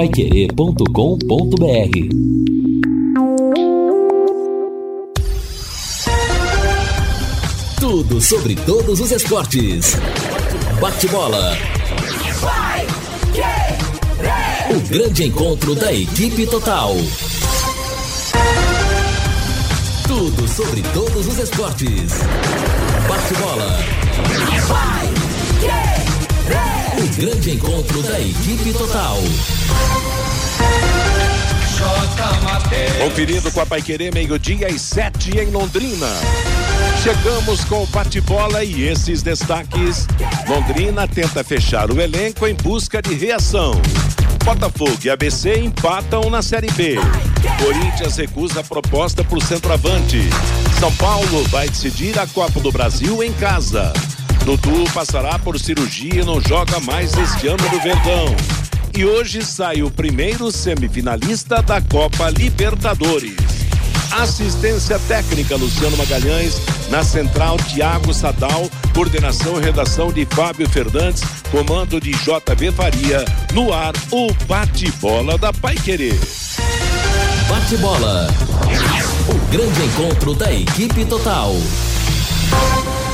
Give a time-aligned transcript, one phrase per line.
[0.00, 0.86] paiquerê.com.br
[7.78, 9.98] Tudo sobre todos os esportes.
[10.80, 11.54] Bate-bola.
[14.70, 16.94] O grande encontro da equipe total.
[20.08, 22.20] Tudo sobre todos os esportes.
[23.06, 23.99] Bate-bola.
[27.00, 29.16] O grande encontro da equipe total.
[33.02, 36.08] Conferindo com a Paiquerê, meio-dia e sete em Londrina.
[37.02, 40.06] Chegamos com o bate-bola e esses destaques.
[40.46, 43.80] Londrina tenta fechar o elenco em busca de reação.
[44.44, 46.96] Botafogo e ABC empatam na Série B.
[47.64, 50.20] Corinthians recusa a proposta por centroavante.
[50.78, 53.90] São Paulo vai decidir a Copa do Brasil em casa.
[54.56, 58.34] Dudu passará por cirurgia e não joga mais este ano no Verdão.
[58.96, 63.36] E hoje sai o primeiro semifinalista da Copa Libertadores.
[64.10, 72.00] Assistência técnica Luciano Magalhães, na central Tiago Sadal, coordenação e redação de Fábio Fernandes, comando
[72.00, 76.12] de JB Faria, no ar o bate-bola da Paiquerê.
[77.48, 78.26] Bate-bola.
[79.28, 81.54] O grande encontro da equipe total.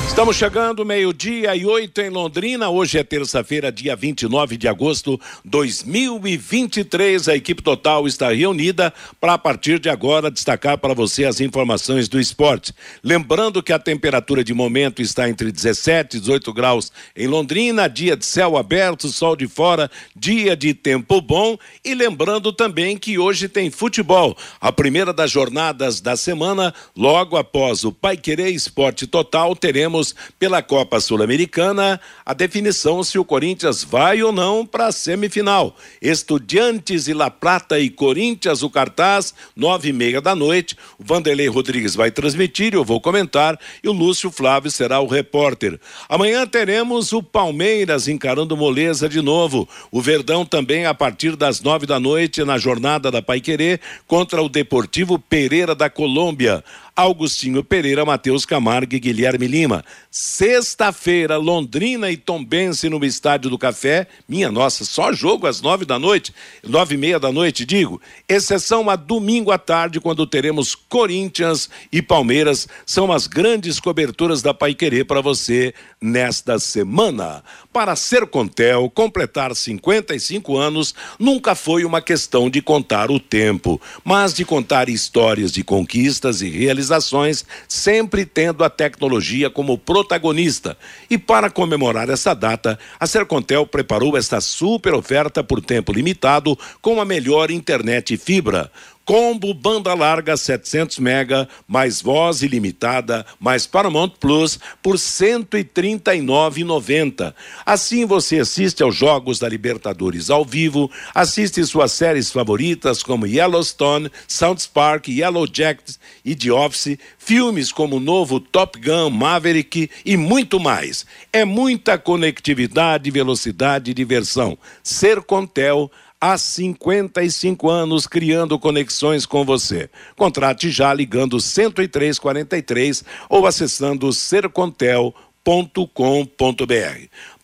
[0.06, 2.70] Estamos chegando meio-dia e oito em Londrina.
[2.70, 7.28] Hoje é terça-feira, dia 29 de agosto de 2023.
[7.28, 12.08] A equipe total está reunida para, a partir de agora, destacar para você as informações
[12.08, 12.72] do esporte.
[13.04, 18.16] Lembrando que a temperatura de momento está entre 17 e 18 graus em Londrina, dia
[18.16, 21.58] de céu aberto, sol de fora, dia de tempo bom.
[21.84, 24.34] E lembrando também que hoje tem futebol.
[24.58, 29.95] A primeira das jornadas da semana, logo após o Pai Querer Esporte Total, teremos
[30.38, 35.76] pela Copa Sul-Americana a definição se o Corinthians vai ou não para a semifinal.
[36.00, 40.76] Estudiantes e La Plata e Corinthians, o cartaz, nove e meia da noite.
[40.98, 45.78] O Vanderlei Rodrigues vai transmitir, eu vou comentar e o Lúcio Flávio será o repórter.
[46.08, 49.68] Amanhã teremos o Palmeiras encarando Moleza de novo.
[49.90, 54.48] O Verdão também a partir das nove da noite na jornada da Paiquerê contra o
[54.48, 56.64] Deportivo Pereira da Colômbia.
[56.96, 59.84] Augustinho Pereira, Matheus Camargo e Guilherme Lima.
[60.10, 64.06] Sexta-feira, Londrina e Tombense no Estádio do Café.
[64.26, 66.34] Minha nossa, só jogo às nove da noite,
[66.66, 68.00] nove e meia da noite, digo.
[68.26, 72.66] Exceção a domingo à tarde, quando teremos Corinthians e Palmeiras.
[72.86, 77.44] São as grandes coberturas da Paiquerê para você nesta semana.
[77.76, 84.32] Para ser Contel, completar 55 anos nunca foi uma questão de contar o tempo, mas
[84.32, 90.74] de contar histórias de conquistas e realizações, sempre tendo a tecnologia como protagonista.
[91.10, 96.98] E para comemorar essa data, a Sercontel preparou esta super oferta por tempo limitado com
[96.98, 98.72] a melhor internet fibra.
[99.06, 107.32] Combo banda larga 700 mega, mais voz ilimitada, mais Paramount Plus por 139,90.
[107.64, 114.10] Assim você assiste aos jogos da Libertadores ao vivo, assiste suas séries favoritas como Yellowstone,
[114.26, 120.16] South Park, Yellow Jackets e The Office, filmes como o novo Top Gun, Maverick e
[120.16, 121.06] muito mais.
[121.32, 124.58] É muita conectividade, velocidade e diversão.
[124.82, 125.88] Ser Contel
[126.20, 129.90] há 55 anos criando conexões com você.
[130.16, 135.14] Contrate já ligando 10343 ou acessando sercontel.com.br.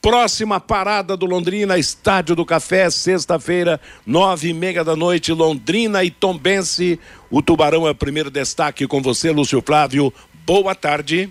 [0.00, 6.10] Próxima parada do Londrina, Estádio do Café, sexta-feira, nove e meia da noite, Londrina e
[6.10, 6.99] Tombense.
[7.31, 10.12] O Tubarão é o primeiro destaque com você, Lúcio Flávio.
[10.44, 11.31] Boa tarde.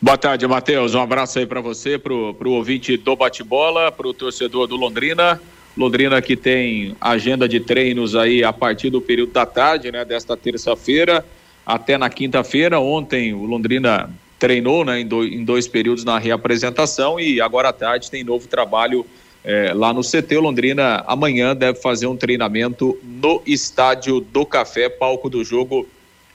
[0.00, 0.94] Boa tarde, Matheus.
[0.94, 5.40] Um abraço aí para você, para o ouvinte do bate-bola, para o torcedor do Londrina.
[5.78, 10.36] Londrina que tem agenda de treinos aí a partir do período da tarde, né, desta
[10.36, 11.24] terça-feira
[11.64, 12.80] até na quinta-feira.
[12.80, 17.72] Ontem o Londrina treinou né, em, dois, em dois períodos na reapresentação e agora à
[17.72, 19.06] tarde tem novo trabalho
[19.44, 20.36] é, lá no CT.
[20.38, 25.86] Londrina amanhã deve fazer um treinamento no Estádio do Café, palco do jogo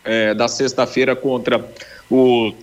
[0.06, 1.69] é, da sexta-feira contra
[2.09, 2.53] o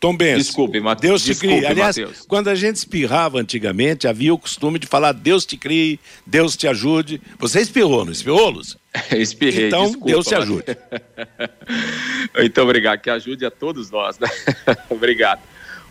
[0.00, 0.38] Tom Benz.
[0.46, 1.10] Desculpe, Matheus.
[1.10, 1.66] Deus te Desculpe, crie.
[1.66, 2.24] Aliás, Mateus.
[2.26, 6.66] quando a gente espirrava antigamente, havia o costume de falar Deus te crie, Deus te
[6.66, 7.20] ajude.
[7.38, 8.78] Você espirrou, não espirrou, Lúcio?
[9.12, 10.64] Espirrei, Então, desculpa, Deus te ajude.
[12.36, 14.28] Muito obrigado, que ajude a todos nós, né?
[14.88, 15.40] obrigado.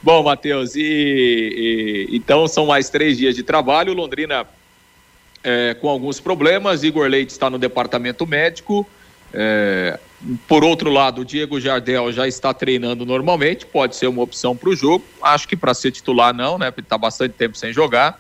[0.02, 3.94] Bom, Matheus, e, e- então são mais três dias de trabalho.
[3.94, 4.46] Londrina
[5.44, 6.84] é, com alguns problemas.
[6.84, 8.88] Igor Leite está no departamento médico.
[9.34, 10.00] É,
[10.48, 14.70] por outro lado, o Diego Jardel já está treinando normalmente, pode ser uma opção para
[14.70, 15.04] o jogo.
[15.22, 16.72] Acho que para ser titular não, né?
[16.72, 18.20] Porque está bastante tempo sem jogar.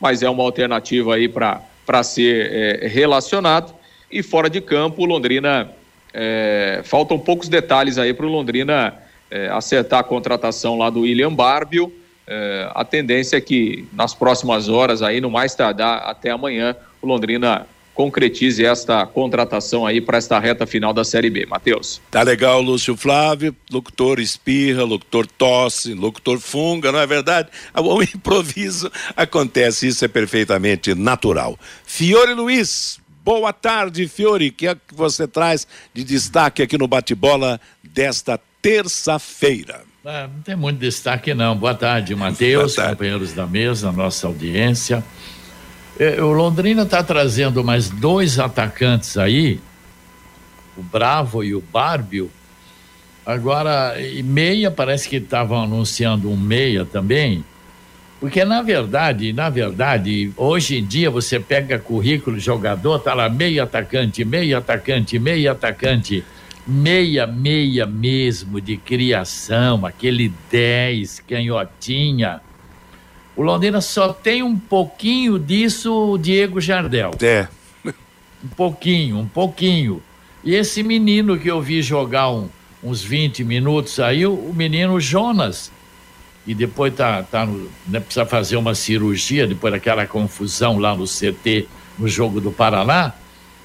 [0.00, 3.74] mas é uma alternativa aí para ser é, relacionado.
[4.10, 5.70] E fora de campo, o Londrina.
[6.12, 8.94] É, faltam poucos detalhes aí para o Londrina
[9.30, 11.92] é, acertar a contratação lá do William Barbio.
[12.26, 17.06] É, a tendência é que nas próximas horas, aí, no mais tardar até amanhã, o
[17.06, 17.66] Londrina
[18.00, 21.44] concretize esta contratação aí para esta reta final da Série B.
[21.44, 22.00] Matheus.
[22.10, 27.50] Tá legal, Lúcio Flávio, locutor espirra, locutor tosse, locutor funga, não é verdade?
[27.90, 31.58] O improviso acontece, isso é perfeitamente natural.
[31.84, 36.88] Fiore Luiz, boa tarde, Fiore, o que é que você traz de destaque aqui no
[36.88, 39.82] bate-bola desta terça-feira?
[40.06, 41.54] Ah, não tem muito destaque não.
[41.54, 45.04] Boa tarde, Matheus, companheiros da mesa, nossa audiência.
[46.00, 49.60] É, o Londrina está trazendo mais dois atacantes aí,
[50.74, 52.30] o Bravo e o Bárbio.
[53.26, 57.44] Agora, e meia, parece que estavam anunciando um meia também.
[58.18, 63.64] Porque na verdade, na verdade, hoje em dia você pega currículo jogador, tá lá meia
[63.64, 66.24] atacante, meia atacante, meia atacante,
[66.66, 72.40] meia, meia mesmo de criação, aquele 10 canhotinha
[73.36, 77.12] o Londrina só tem um pouquinho disso o Diego Jardel.
[77.22, 77.48] É.
[78.42, 80.02] Um pouquinho, um pouquinho.
[80.42, 82.48] E esse menino que eu vi jogar um,
[82.82, 85.70] uns 20 minutos aí, o, o menino Jonas,
[86.46, 91.04] e depois tá, tá no, né, precisa fazer uma cirurgia depois daquela confusão lá no
[91.04, 91.68] CT,
[91.98, 93.12] no jogo do Paraná,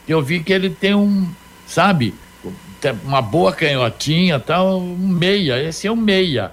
[0.06, 1.28] que eu vi que ele tem um,
[1.66, 2.14] sabe,
[3.04, 6.52] uma boa canhotinha, tal, um meia, esse é um meia.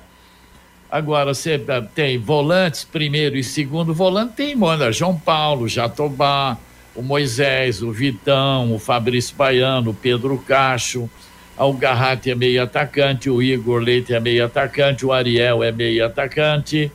[0.93, 6.59] Agora, você eh, tem volantes, primeiro e segundo volante, tem, manda João Paulo, Jatobá,
[6.95, 11.09] o Moisés, o Vitão, o Fabrício Baiano, o Pedro Cacho,
[11.57, 16.05] o Garratti é meio atacante, o Igor Leite é meio atacante, o Ariel é meio
[16.05, 16.93] atacante.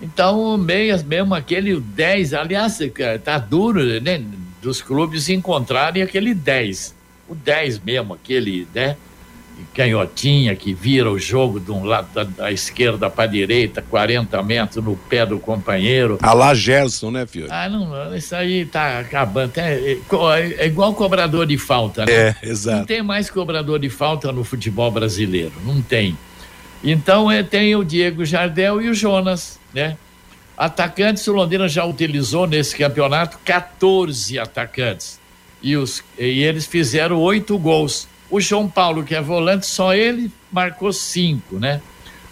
[0.00, 2.78] Então, meias mesmo, aquele 10, aliás,
[3.22, 4.24] tá duro, né?
[4.62, 6.94] Dos clubes encontrarem aquele 10.
[7.28, 8.96] O 10 mesmo, aquele, né?
[9.74, 14.42] Canhotinha que vira o jogo de um lado da, da esquerda para a direita, 40
[14.42, 16.18] metros no pé do companheiro.
[16.22, 17.48] A lá Gerson, né, filho?
[17.50, 19.52] Ah, não, isso aí tá acabando.
[19.56, 19.96] É, é,
[20.58, 22.12] é, igual cobrador de falta, né?
[22.12, 22.78] É, exato.
[22.78, 26.16] Não tem mais cobrador de falta no futebol brasileiro, não tem.
[26.84, 29.96] Então é, tem o Diego Jardel e o Jonas, né?
[30.56, 35.20] Atacantes, o Londrina já utilizou nesse campeonato 14 atacantes.
[35.62, 38.06] E, os, e eles fizeram oito gols.
[38.32, 41.82] O João Paulo, que é volante, só ele marcou cinco, né?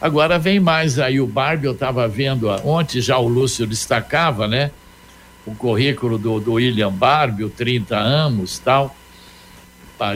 [0.01, 4.71] Agora vem mais aí o Barbie, eu estava vendo ontem, já o Lúcio destacava, né?
[5.45, 8.97] O currículo do, do William Barbie, 30 anos tal.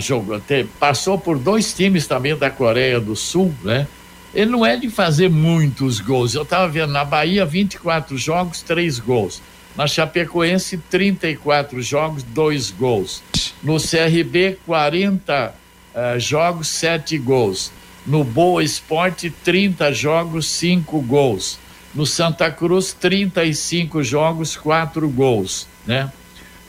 [0.00, 0.40] Jogou,
[0.80, 3.86] passou por dois times também da Coreia do Sul, né?
[4.34, 6.34] Ele não é de fazer muitos gols.
[6.34, 9.42] Eu estava vendo na Bahia 24 jogos, três gols.
[9.76, 13.22] Na Chapecoense, 34 jogos, dois gols.
[13.62, 15.62] No CRB, 40
[15.94, 17.72] uh, jogos, sete gols.
[18.06, 21.58] No Boa Esporte, 30 jogos, cinco gols.
[21.94, 26.10] No Santa Cruz, 35 jogos, quatro gols, né?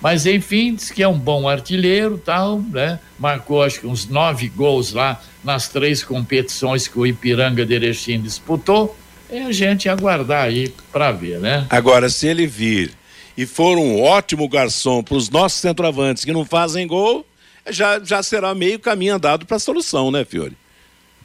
[0.02, 3.00] Mas enfim, diz que é um bom artilheiro, tal, né?
[3.18, 8.22] Marcou acho que uns nove gols lá nas três competições que o Ipiranga de Erechim
[8.22, 8.96] disputou.
[9.30, 11.66] É a gente aguardar aí para ver, né?
[11.72, 12.92] Agora, se ele vir
[13.36, 17.26] e for um ótimo garçom para os nossos centroavantes que não fazem gol,
[17.70, 20.56] já, já será meio caminho andado para a solução, né, Fiore?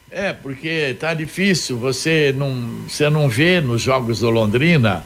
[0.09, 5.05] É, porque tá difícil, você não, você não vê nos jogos do Londrina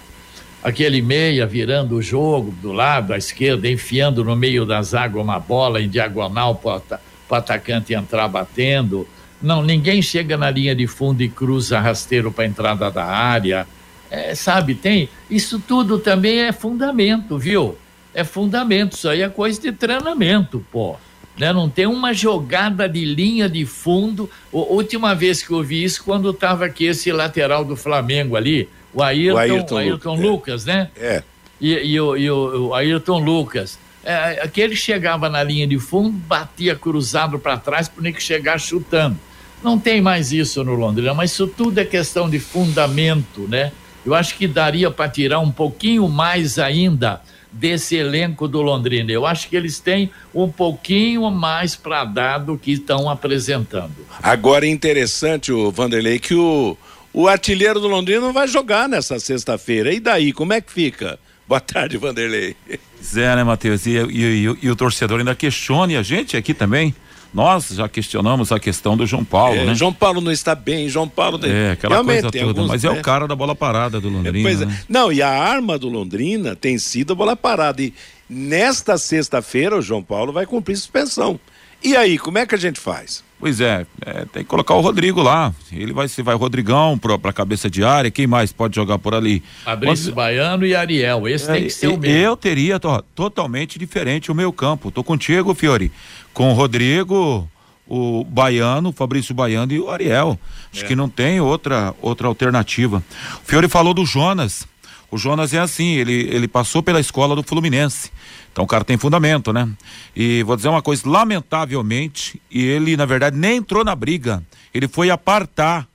[0.63, 5.39] aquele meia virando o jogo do lado à esquerda, enfiando no meio da zaga uma
[5.39, 6.99] bola em diagonal para
[7.29, 9.07] o atacante entrar batendo.
[9.39, 13.67] Não, ninguém chega na linha de fundo e cruza rasteiro para a entrada da área.
[14.09, 15.07] É, sabe, tem.
[15.29, 17.77] Isso tudo também é fundamento, viu?
[18.11, 18.93] É fundamento.
[18.93, 20.97] Isso aí é coisa de treinamento, pô
[21.37, 21.51] né?
[21.51, 24.29] Não tem uma jogada de linha de fundo.
[24.53, 28.69] A última vez que eu vi isso, quando estava aqui esse lateral do Flamengo ali,
[28.93, 30.73] o Ayrton, o Ayrton, Ayrton Lucas, é.
[30.73, 30.89] né?
[30.97, 31.23] É.
[31.59, 33.77] E, e, o, e o, o Ayrton Lucas.
[34.03, 39.17] É, aquele chegava na linha de fundo, batia cruzado para trás para que chegar chutando.
[39.63, 43.71] Não tem mais isso no Londrina, mas isso tudo é questão de fundamento, né?
[44.05, 47.21] Eu acho que daria para tirar um pouquinho mais ainda
[47.55, 49.11] desse elenco do Londrina.
[49.11, 53.95] Eu acho que eles têm um pouquinho mais para dar do que estão apresentando.
[54.21, 56.77] Agora é interessante, o Vanderlei, que o,
[57.13, 59.93] o artilheiro do Londrina não vai jogar nessa sexta-feira.
[59.93, 61.17] E daí, como é que fica?
[61.47, 62.55] Boa tarde, Vanderlei.
[63.01, 63.85] Zé, né, Matheus?
[63.85, 66.93] E, e, e, e, o torcedor ainda questione a gente aqui também.
[67.33, 69.75] Nós já questionamos a questão do João Paulo, é, né?
[69.75, 71.39] João Paulo não está bem, João Paulo.
[71.45, 72.99] É, aquela Realmente, coisa toda, alguns, mas é né?
[72.99, 74.49] o cara da bola parada do Londrina.
[74.49, 74.79] É, né?
[74.87, 77.81] Não, e a arma do Londrina tem sido a bola parada.
[77.81, 77.93] E
[78.29, 81.39] nesta sexta-feira o João Paulo vai cumprir suspensão.
[81.83, 83.24] E aí, como é que a gente faz?
[83.39, 85.53] Pois é, é, tem que colocar o Rodrigo lá.
[85.71, 88.09] Ele vai se vai Rodrigão para cabeça de área.
[88.09, 89.43] Quem mais pode jogar por ali?
[89.63, 91.27] Fabrício Baiano e Ariel.
[91.27, 92.17] Esse é, tem que ser o mesmo.
[92.17, 92.79] Eu teria
[93.13, 94.89] totalmente diferente o meu campo.
[94.89, 95.91] Tô contigo, Fiore.
[96.33, 97.47] Com o Rodrigo,
[97.87, 100.39] o Baiano, o Fabrício Baiano e o Ariel.
[100.73, 100.87] Acho é.
[100.87, 103.03] que não tem outra outra alternativa.
[103.43, 104.65] O Fiore falou do Jonas.
[105.11, 108.11] O Jonas é assim, ele, ele passou pela escola do Fluminense.
[108.51, 109.69] Então o cara tem fundamento, né?
[110.15, 114.43] E vou dizer uma coisa, lamentavelmente, e ele, na verdade, nem entrou na briga.
[114.73, 115.87] Ele foi apartar.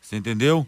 [0.00, 0.66] Você entendeu?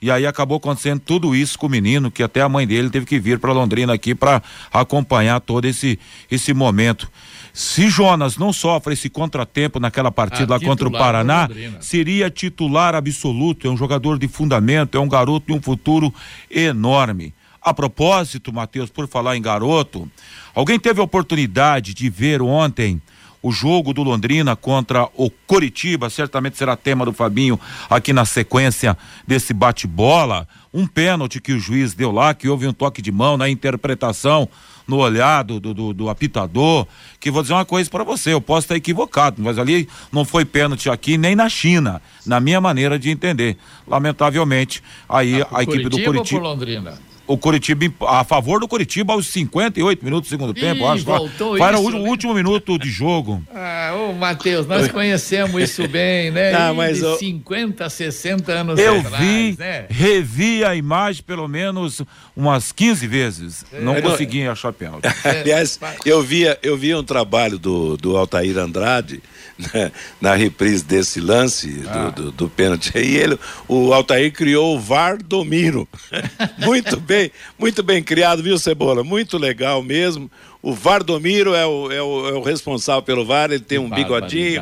[0.00, 3.04] E aí acabou acontecendo tudo isso com o menino, que até a mãe dele teve
[3.04, 4.42] que vir para Londrina aqui para
[4.72, 5.98] acompanhar todo esse
[6.30, 7.10] esse momento.
[7.58, 11.48] Se Jonas não sofre esse contratempo naquela partida ah, lá contra o Paraná,
[11.80, 16.14] seria titular absoluto, é um jogador de fundamento, é um garoto de um futuro
[16.48, 17.34] enorme.
[17.60, 20.08] A propósito, Matheus, por falar em garoto,
[20.54, 23.02] alguém teve a oportunidade de ver ontem
[23.42, 28.96] o jogo do Londrina contra o Coritiba, certamente será tema do Fabinho aqui na sequência
[29.26, 30.46] desse bate-bola.
[30.72, 34.48] Um pênalti que o juiz deu lá, que houve um toque de mão na interpretação,
[34.86, 36.86] no olhar do, do, do apitador.
[37.20, 40.44] Que vou dizer uma coisa para você, eu posso estar equivocado, mas ali não foi
[40.44, 43.56] pênalti aqui nem na China, na minha maneira de entender.
[43.86, 46.40] Lamentavelmente, aí ah, a equipe Curitiba do Curitiba.
[46.40, 47.07] Ou Londrina?
[47.28, 51.04] O Curitiba a favor do Curitiba aos 58 minutos do segundo Ih, tempo, acho.
[51.04, 51.98] Voltou Foi o né?
[52.08, 53.42] último minuto de jogo.
[53.54, 56.52] Ah, ô Matheus, nós conhecemos isso bem, né?
[56.52, 59.84] Não, mas de 50, 60 anos eu atrás, vi, né?
[59.90, 62.02] revi a imagem pelo menos
[62.34, 63.64] umas 15 vezes.
[63.72, 64.52] É, não consegui não...
[64.52, 65.06] achar pênalti.
[65.22, 69.20] Aliás, eu via, eu via um trabalho do, do Altair Andrade
[69.74, 72.10] né, na reprise desse lance ah.
[72.10, 72.92] do, do, do, pênalti.
[72.96, 75.88] E ele, o Altair criou o VAR Domiro.
[76.58, 77.17] muito bem,
[77.58, 79.02] muito bem criado, viu, Cebola?
[79.04, 80.30] Muito legal mesmo.
[80.60, 84.60] O Vardomiro é o, é o, é o responsável pelo VAR, ele tem um bigodinho,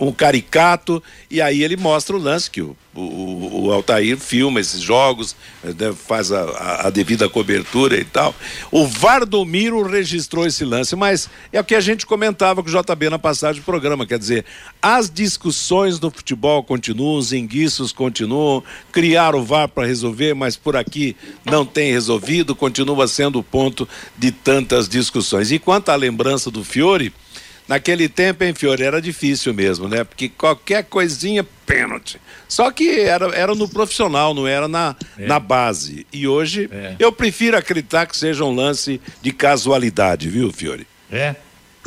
[0.00, 4.58] um, um, caricato, e aí ele mostra o lance que o, o, o Altair filma
[4.58, 8.34] esses jogos, né, faz a, a, a, devida cobertura e tal.
[8.72, 13.08] O Vardomiro registrou esse lance, mas é o que a gente comentava com o JB
[13.08, 14.44] na passagem do programa, quer dizer,
[14.82, 20.76] as discussões do futebol continuam, os enguiços continuam, criar o VAR para resolver, mas por
[20.76, 21.14] aqui
[21.44, 25.52] não tem resolvido, continua sendo o ponto de tantas discussões discussões.
[25.52, 27.12] E quanto à lembrança do Fiore,
[27.66, 30.04] naquele tempo, em Fiore, era difícil mesmo, né?
[30.04, 32.18] Porque qualquer coisinha, pênalti.
[32.48, 35.26] Só que era, era no profissional, não era na, é.
[35.26, 36.06] na base.
[36.12, 36.96] E hoje, é.
[36.98, 40.86] eu prefiro acreditar que seja um lance de casualidade, viu, Fiore?
[41.10, 41.36] É.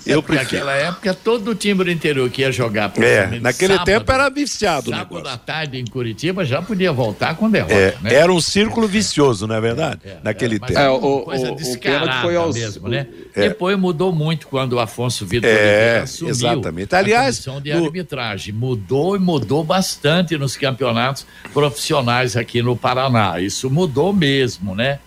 [0.05, 0.65] Eu é prefiro.
[0.65, 2.91] Naquela época, todo o time do interior que ia jogar.
[2.97, 4.89] É, naquele sábado, tempo era viciado.
[4.89, 7.73] Sábado da tarde em Curitiba já podia voltar com derrota.
[7.73, 8.13] É, né?
[8.13, 10.01] Era um círculo vicioso, não é verdade?
[10.05, 10.79] É, naquele tempo.
[10.79, 12.55] É, o, coisa o, descarada o foi aos...
[12.55, 13.07] mesmo, né?
[13.35, 13.49] É.
[13.49, 16.95] Depois mudou muito quando o Afonso Vitor é, assumiu exatamente.
[16.95, 18.53] Aliás, a comissão de arbitragem.
[18.53, 23.39] Mudou e mudou bastante nos campeonatos profissionais aqui no Paraná.
[23.39, 24.99] Isso mudou mesmo, né?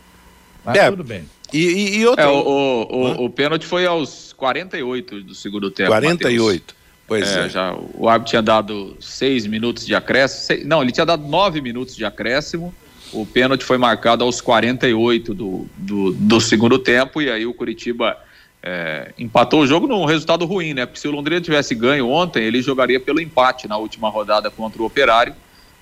[0.65, 1.25] Mas é, tudo bem.
[1.53, 2.25] E, e, e outro...
[2.25, 5.91] É, o, o, o, pênalti foi aos 48 do segundo tempo.
[5.91, 6.63] 48.
[6.63, 6.85] Mateus.
[7.07, 7.49] Pois é, é.
[7.49, 10.43] Já, o árbitro tinha dado seis minutos de acréscimo.
[10.43, 12.75] Seis, não, ele tinha dado nove minutos de acréscimo.
[13.13, 17.21] O pênalti foi marcado aos 48 do, do, do segundo tempo.
[17.21, 18.17] E aí o Curitiba
[18.63, 20.87] é, empatou o jogo num resultado ruim, né?
[20.87, 24.83] Porque se o Londrina tivesse ganho ontem, ele jogaria pelo empate na última rodada contra
[24.83, 25.35] o Operário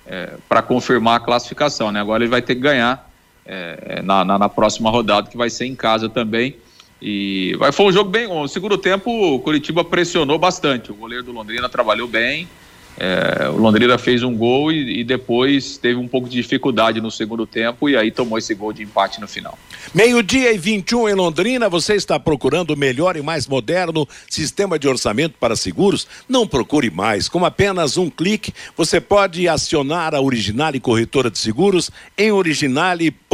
[0.05, 2.01] é, para confirmar a classificação, né?
[2.01, 3.09] Agora ele vai ter que ganhar
[3.45, 6.55] é, na, na, na, próxima rodada, que vai ser em casa também.
[7.01, 8.27] E foi um jogo bem.
[8.27, 10.91] O segundo tempo, o Curitiba pressionou bastante.
[10.91, 12.47] O goleiro do Londrina trabalhou bem.
[12.97, 17.09] É, o Londrina fez um gol e, e, depois teve um pouco de dificuldade no
[17.09, 19.57] segundo tempo e aí tomou esse gol de empate no final.
[19.93, 24.87] Meio-dia e 21 em Londrina, você está procurando o melhor e mais moderno sistema de
[24.87, 26.07] orçamento para seguros?
[26.29, 27.27] Não procure mais.
[27.27, 33.29] Com apenas um clique, você pode acionar a Originale Corretora de Seguros em originale.com.br,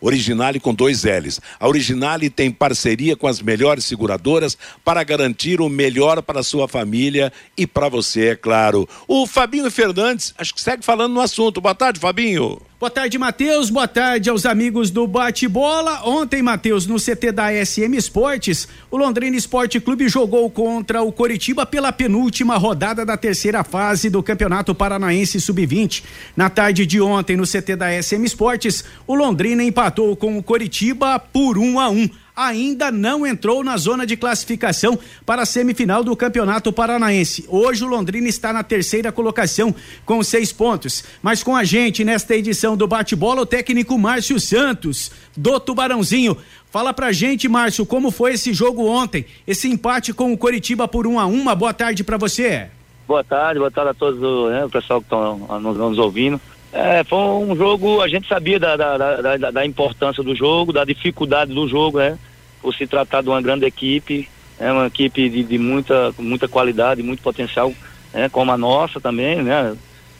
[0.00, 1.40] Originale com dois L's.
[1.60, 7.32] A Originale tem parceria com as melhores seguradoras para garantir o melhor para sua família
[7.56, 8.88] e para você, é claro.
[9.06, 11.60] O Fabinho Fernandes, acho que segue falando no assunto.
[11.60, 12.60] Boa tarde, Fabinho.
[12.78, 13.70] Boa tarde, Matheus.
[13.70, 16.06] Boa tarde aos amigos do Bate-Bola.
[16.06, 21.64] Ontem, Matheus, no CT da SM Esportes, o Londrina Esporte Clube jogou contra o Coritiba
[21.64, 26.04] pela penúltima rodada da terceira fase do Campeonato Paranaense Sub-20.
[26.36, 31.18] Na tarde de ontem, no CT da SM Esportes, o Londrina empatou com o Coritiba
[31.18, 31.96] por 1 um a 1.
[31.98, 32.10] Um.
[32.36, 37.46] Ainda não entrou na zona de classificação para a semifinal do Campeonato Paranaense.
[37.48, 39.74] Hoje o Londrina está na terceira colocação
[40.04, 41.02] com seis pontos.
[41.22, 46.36] Mas com a gente nesta edição do Bate-Bola, o técnico Márcio Santos, do Tubarãozinho.
[46.70, 49.24] Fala pra gente, Márcio, como foi esse jogo ontem?
[49.46, 51.54] Esse empate com o Coritiba por um a uma.
[51.54, 52.68] Boa tarde para você.
[53.08, 56.40] Boa tarde, boa tarde a todos né, o pessoal que estão nos, nos, ouvindo.
[56.78, 60.84] É, foi um jogo, a gente sabia da, da, da, da, importância do jogo, da
[60.84, 62.18] dificuldade do jogo, né?
[62.60, 64.28] Por se tratar de uma grande equipe,
[64.58, 67.72] é uma equipe de, de muita, muita qualidade, muito potencial,
[68.12, 69.74] né, como a nossa também, né?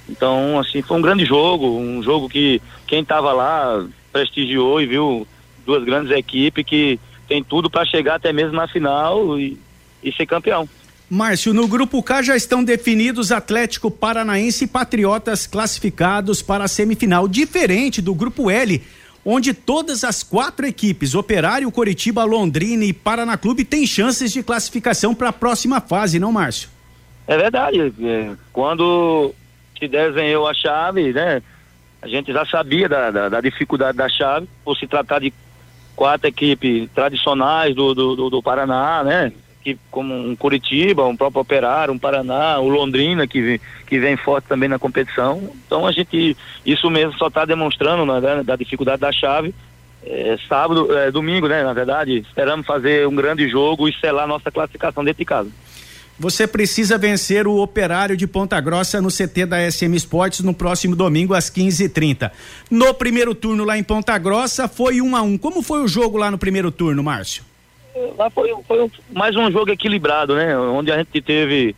[0.08, 5.28] Então, assim, foi um grande jogo, um jogo que quem estava lá prestigiou e viu
[5.66, 6.98] duas grandes equipes que
[7.28, 9.60] tem tudo para chegar até mesmo na final e,
[10.02, 10.66] e ser campeão.
[11.08, 17.28] Márcio, no grupo K já estão definidos Atlético Paranaense e Patriotas classificados para a semifinal,
[17.28, 18.82] diferente do grupo L,
[19.24, 25.14] onde todas as quatro equipes, Operário, Coritiba, Londrina e Paraná Clube, têm chances de classificação
[25.14, 26.68] para a próxima fase, não, Márcio?
[27.28, 27.92] É verdade.
[28.02, 29.32] É, quando
[29.78, 31.40] se desenhou a chave, né?
[32.02, 35.32] A gente já sabia da, da, da dificuldade da chave, por se tratar de
[35.94, 39.32] quatro equipes tradicionais do, do, do Paraná, né?
[39.90, 44.68] Como um Curitiba, um próprio Operário, um Paraná, o Londrina, que que vem forte também
[44.68, 45.50] na competição.
[45.66, 49.54] Então a gente, isso mesmo só está demonstrando né, da dificuldade da chave.
[50.04, 51.64] É, sábado, é, domingo, né?
[51.64, 55.50] Na verdade, esperamos fazer um grande jogo e selar nossa classificação dentro de casa.
[56.18, 60.96] Você precisa vencer o Operário de Ponta Grossa no CT da SM Esportes no próximo
[60.96, 62.30] domingo às 15h30.
[62.70, 65.36] No primeiro turno lá em Ponta Grossa foi um a um.
[65.36, 67.44] Como foi o jogo lá no primeiro turno, Márcio?
[68.16, 70.56] Lá foi, foi mais um jogo equilibrado, né?
[70.58, 71.74] Onde a gente teve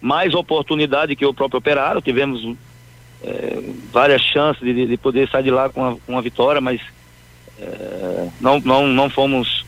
[0.00, 2.00] mais oportunidade que o próprio Operário.
[2.00, 2.56] Tivemos
[3.22, 6.80] é, várias chances de, de, poder sair de lá com uma, com uma vitória, mas
[7.60, 9.66] é, não, não, não fomos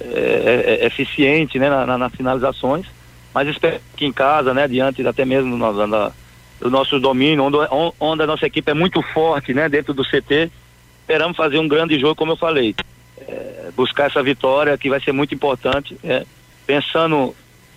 [0.00, 2.86] é, é eficientes né, na, na, nas finalizações
[3.34, 6.12] mas espero que em casa, né, diante até mesmo do,
[6.60, 7.56] do nosso domínio, onde,
[7.98, 10.52] onde a nossa equipe é muito forte, né, dentro do CT,
[11.00, 12.76] esperamos fazer um grande jogo, como eu falei.
[13.26, 16.24] É, buscar essa vitória que vai ser muito importante, é,
[16.66, 17.34] pensando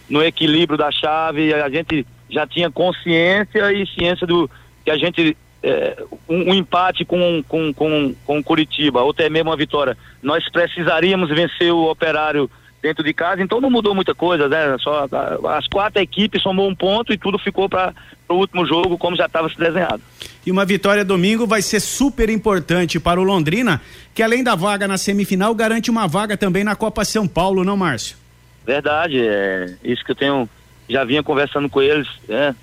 [0.09, 4.49] no equilíbrio da chave, a gente já tinha consciência e ciência do
[4.83, 9.49] que a gente é, um, um, empate com, com, com, com Curitiba, ou até mesmo
[9.49, 12.49] uma vitória, nós precisaríamos vencer o operário
[12.81, 14.77] dentro de casa, então não mudou muita coisa, né?
[14.79, 15.07] Só
[15.49, 17.93] as quatro equipes somou um ponto e tudo ficou para
[18.29, 20.01] o último jogo como já estava se desenhado.
[20.45, 23.81] E uma vitória domingo vai ser super importante para o Londrina,
[24.13, 27.77] que além da vaga na semifinal garante uma vaga também na Copa São Paulo, não,
[27.77, 28.17] Márcio?
[28.65, 30.49] Verdade, é isso que eu tenho
[30.89, 32.55] já vinha conversando com eles, né?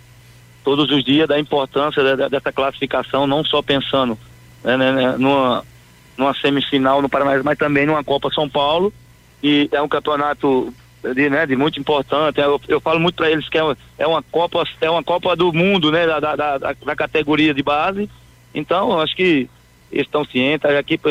[0.63, 4.19] Todos os dias da importância dessa classificação, não só pensando
[4.63, 5.63] né, né, né, numa,
[6.17, 8.91] numa semifinal no Paraná, mas também numa Copa São Paulo
[9.43, 10.73] e é um campeonato
[11.13, 12.41] de, né, de muito importante.
[12.41, 15.53] Eu, eu falo muito para eles que é, é uma Copa, é uma Copa do
[15.53, 18.09] mundo, né, da, da, da, da categoria de base.
[18.55, 19.49] Então, acho que
[19.91, 21.11] eles estão cientes, a equipe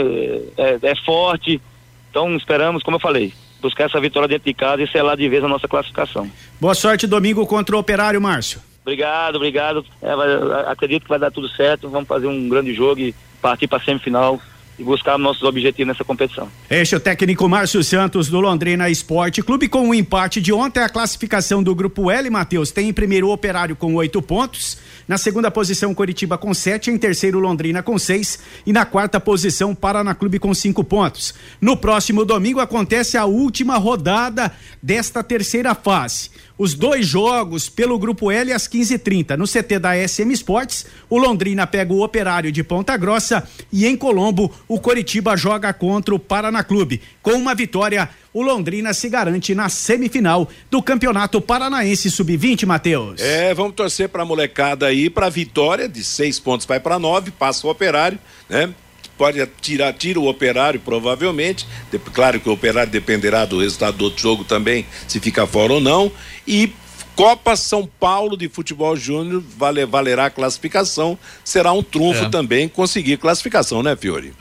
[0.58, 1.62] é, é, forte.
[2.10, 5.44] Então, esperamos, como eu falei, buscar essa vitória dentro de casa e selar de vez
[5.44, 6.30] a nossa classificação.
[6.60, 8.62] Boa sorte domingo contra o Operário, Márcio.
[8.82, 9.86] Obrigado, obrigado.
[10.02, 10.28] É, vai,
[10.68, 11.90] acredito que vai dar tudo certo.
[11.90, 14.42] Vamos fazer um grande jogo e partir para a semifinal
[14.78, 16.50] e buscar nossos objetivos nessa competição.
[16.70, 19.68] Este é o técnico Márcio Santos do Londrina Esporte Clube.
[19.68, 23.28] Com o um empate de ontem a classificação do grupo L, Matheus, tem em primeiro
[23.28, 27.98] o Operário com oito pontos, na segunda posição Coritiba com sete, em terceiro Londrina com
[28.00, 28.40] seis.
[28.66, 31.34] E na quarta posição Paraná Clube com cinco pontos.
[31.62, 38.32] No próximo domingo acontece a última rodada desta terceira fase os dois jogos pelo grupo
[38.32, 40.86] L às 15:30 no CT da SM Sports.
[41.10, 46.14] O Londrina pega o Operário de Ponta Grossa e em Colombo o Coritiba joga contra
[46.14, 47.02] o Paraná Clube.
[47.22, 53.22] Com uma vitória, o Londrina se garante na semifinal do Campeonato Paranaense Sub-20, Matheus.
[53.22, 57.32] É, vamos torcer para a molecada aí para vitória de seis pontos vai para nove,
[57.32, 58.74] passa o Operário, né?
[59.18, 61.66] Pode tirar, tira o operário, provavelmente.
[62.14, 65.80] Claro que o operário dependerá do resultado do outro jogo também, se ficar fora ou
[65.80, 66.12] não.
[66.48, 66.72] E
[67.16, 71.18] Copa São Paulo de Futebol Júnior vale, valerá a classificação.
[71.44, 72.30] Será um trunfo é.
[72.30, 74.34] também conseguir classificação, né, Fiore?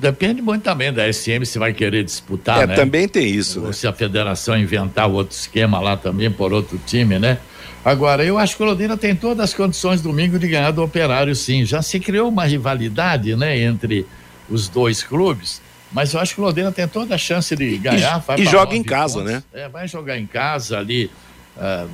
[0.00, 2.62] Depende muito também da SM se vai querer disputar.
[2.62, 2.74] É, né?
[2.74, 3.60] também tem isso.
[3.60, 3.72] Ou né?
[3.72, 7.38] se a federação inventar outro esquema lá também por outro time, né?
[7.84, 11.34] Agora, eu acho que o Londrina tem todas as condições domingo de ganhar do Operário,
[11.36, 11.66] sim.
[11.66, 14.06] Já se criou uma rivalidade, né, entre
[14.48, 15.60] os dois clubes,
[15.92, 18.24] mas eu acho que o Londrina tem toda a chance de ganhar.
[18.38, 19.32] E, e joga em casa, pontos.
[19.32, 19.42] né?
[19.52, 21.10] É, vai jogar em casa ali
[21.56, 21.88] uh,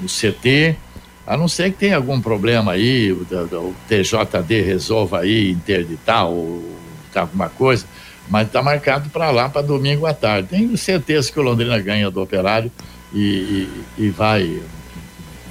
[0.00, 0.76] no, CT,
[1.26, 6.64] a não ser que tenha algum problema aí, o, o TJD resolva aí interditar ou
[7.14, 7.84] alguma coisa.
[8.28, 10.48] Mas está marcado para lá, para domingo à tarde.
[10.48, 12.70] Tenho certeza que o Londrina ganha do Operário
[13.12, 13.18] e,
[13.98, 14.62] e, e vai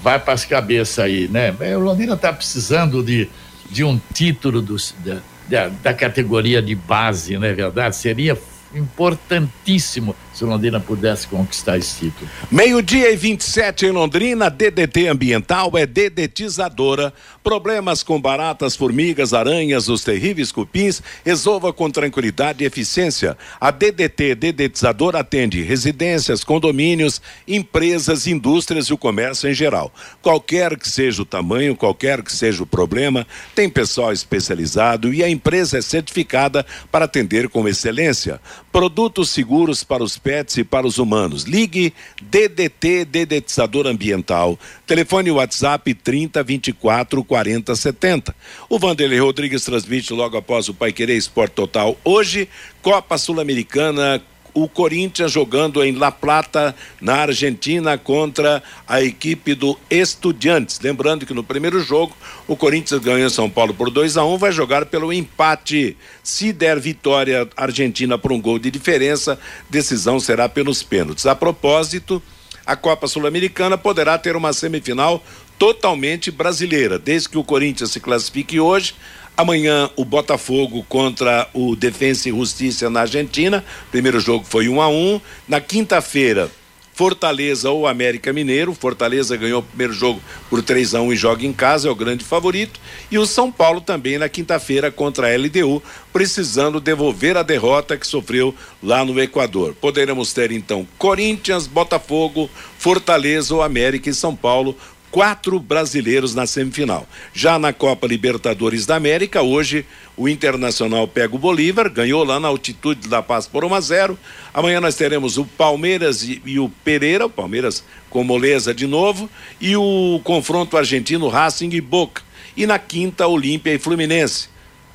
[0.02, 1.56] vai para as cabeças aí, né?
[1.76, 3.30] O Londrina está precisando de,
[3.70, 7.96] de um título da, da, da, categoria de base, não é verdade?
[7.96, 8.38] Seria
[8.74, 12.30] importantíssimo se Londrina pudesse conquistar esse título.
[12.50, 17.14] Meio-dia e 27 em Londrina, DDT Ambiental é dedetizadora.
[17.44, 23.38] Problemas com baratas, formigas, aranhas, os terríveis cupins, resolva com tranquilidade e eficiência.
[23.60, 29.92] A DDT Dedetizadora atende residências, condomínios, empresas, indústrias e o comércio em geral.
[30.22, 35.30] Qualquer que seja o tamanho, qualquer que seja o problema, tem pessoal especializado e a
[35.30, 38.40] empresa é certificada para atender com excelência.
[38.72, 41.44] Produtos seguros para os pets e para os humanos.
[41.44, 44.58] Ligue DDT Dedetizador Ambiental.
[44.86, 48.36] Telefone WhatsApp 30 24 40 70.
[48.70, 51.98] O Vanderlei Rodrigues transmite logo após o Pai Querer Esporte Total.
[52.04, 52.48] Hoje,
[52.82, 54.22] Copa Sul-Americana
[54.54, 60.80] o Corinthians jogando em La Plata, na Argentina, contra a equipe do Estudiantes.
[60.80, 62.16] Lembrando que no primeiro jogo
[62.48, 65.98] o Corinthians ganhou São Paulo por 2 a 1 um, vai jogar pelo empate.
[66.24, 71.26] Se der vitória Argentina por um gol de diferença, decisão será pelos pênaltis.
[71.26, 72.22] A propósito,
[72.66, 75.24] a Copa Sul-Americana poderá ter uma semifinal
[75.58, 78.96] totalmente brasileira, desde que o Corinthians se classifique hoje
[79.42, 83.66] Amanhã o Botafogo contra o Defensa e Justiça na Argentina.
[83.90, 85.20] Primeiro jogo foi um a um.
[85.48, 86.52] Na quinta-feira,
[86.94, 88.72] Fortaleza ou América Mineiro.
[88.72, 91.96] Fortaleza ganhou o primeiro jogo por 3 a 1 e joga em casa, é o
[91.96, 92.80] grande favorito.
[93.10, 95.82] E o São Paulo também na quinta-feira contra a LDU,
[96.14, 99.74] precisando devolver a derrota que sofreu lá no Equador.
[99.74, 104.78] Poderemos ter então Corinthians, Botafogo, Fortaleza ou América e São Paulo
[105.12, 107.08] quatro brasileiros na semifinal.
[107.34, 112.48] Já na Copa Libertadores da América, hoje o Internacional pega o Bolívar, ganhou lá na
[112.48, 114.20] altitude da Paz por 1 a 0.
[114.54, 119.30] Amanhã nós teremos o Palmeiras e, e o Pereira, o Palmeiras com moleza de novo,
[119.60, 122.24] e o confronto argentino Racing e Boca.
[122.56, 124.51] E na quinta, Olímpia e Fluminense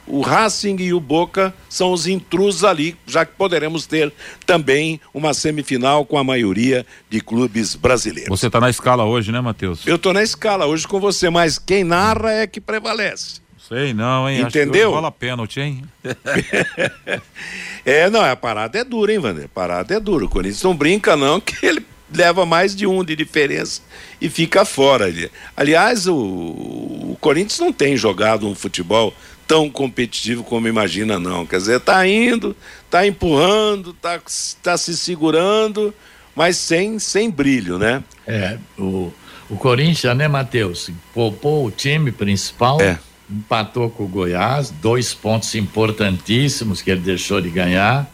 [0.06, 4.12] o Racing e o Boca são os intrusos ali, já que poderemos ter
[4.44, 8.28] também uma semifinal com a maioria de clubes brasileiros.
[8.28, 9.86] Você está na escala hoje, né, Matheus?
[9.86, 13.40] Eu estou na escala hoje com você, mas quem narra é que prevalece.
[13.68, 14.42] Sei não, hein?
[14.42, 14.92] Entendeu?
[14.92, 15.82] Rola pênalti, hein?
[17.84, 19.46] é, não, a parada é dura, hein, Wander?
[19.46, 20.24] A parada é dura.
[20.24, 23.82] O Corinthians não brinca, não, que ele leva mais de um de diferença
[24.20, 25.12] e fica fora.
[25.56, 29.12] Aliás, o, o Corinthians não tem jogado um futebol
[29.46, 31.46] tão competitivo como imagina, não.
[31.46, 32.56] Quer dizer, tá indo,
[32.90, 34.20] tá empurrando, tá,
[34.62, 35.94] tá se segurando,
[36.34, 38.02] mas sem, sem brilho, né?
[38.26, 39.12] É, o,
[39.48, 40.90] o Corinthians, né, Matheus?
[41.14, 42.98] Poupou o time principal, é.
[43.30, 48.10] empatou com o Goiás, dois pontos importantíssimos que ele deixou de ganhar.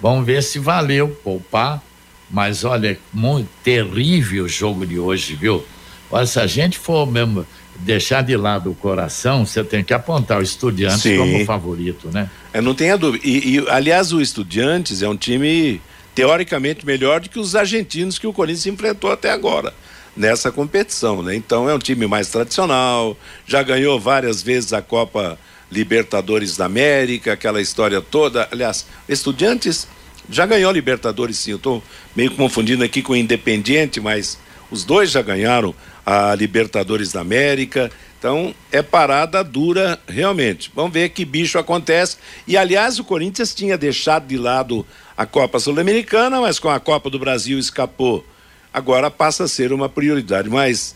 [0.00, 1.82] Vamos ver se valeu poupar.
[2.28, 5.64] Mas olha, muito terrível o jogo de hoje, viu?
[6.10, 7.46] Olha, se a gente for mesmo
[7.80, 11.18] deixar de lado o coração, você tem que apontar o Estudiantes Sim.
[11.18, 12.30] como favorito, né?
[12.52, 13.26] É, não tenha dúvida.
[13.26, 15.80] E, e, aliás, o Estudiantes é um time
[16.14, 19.74] teoricamente melhor do que os argentinos que o Corinthians enfrentou até agora
[20.16, 21.36] nessa competição, né?
[21.36, 25.38] Então é um time mais tradicional, já ganhou várias vezes a Copa
[25.70, 28.48] Libertadores da América, aquela história toda.
[28.50, 29.86] Aliás, Estudiantes
[30.30, 31.82] já ganhou a Libertadores sim, eu estou
[32.14, 34.38] meio confundindo aqui com o Independiente, mas
[34.70, 35.74] os dois já ganharam
[36.06, 37.90] a Libertadores da América.
[38.18, 40.70] Então é parada dura realmente.
[40.74, 42.16] Vamos ver que bicho acontece.
[42.46, 47.10] E aliás, o Corinthians tinha deixado de lado a Copa Sul-Americana, mas com a Copa
[47.10, 48.24] do Brasil escapou.
[48.72, 50.48] Agora passa a ser uma prioridade.
[50.48, 50.94] Mas,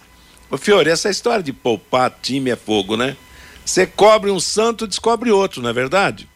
[0.59, 3.17] Fiore, essa história de poupar time é fogo, né?
[3.65, 6.29] Você cobre um santo, descobre outro, não é verdade?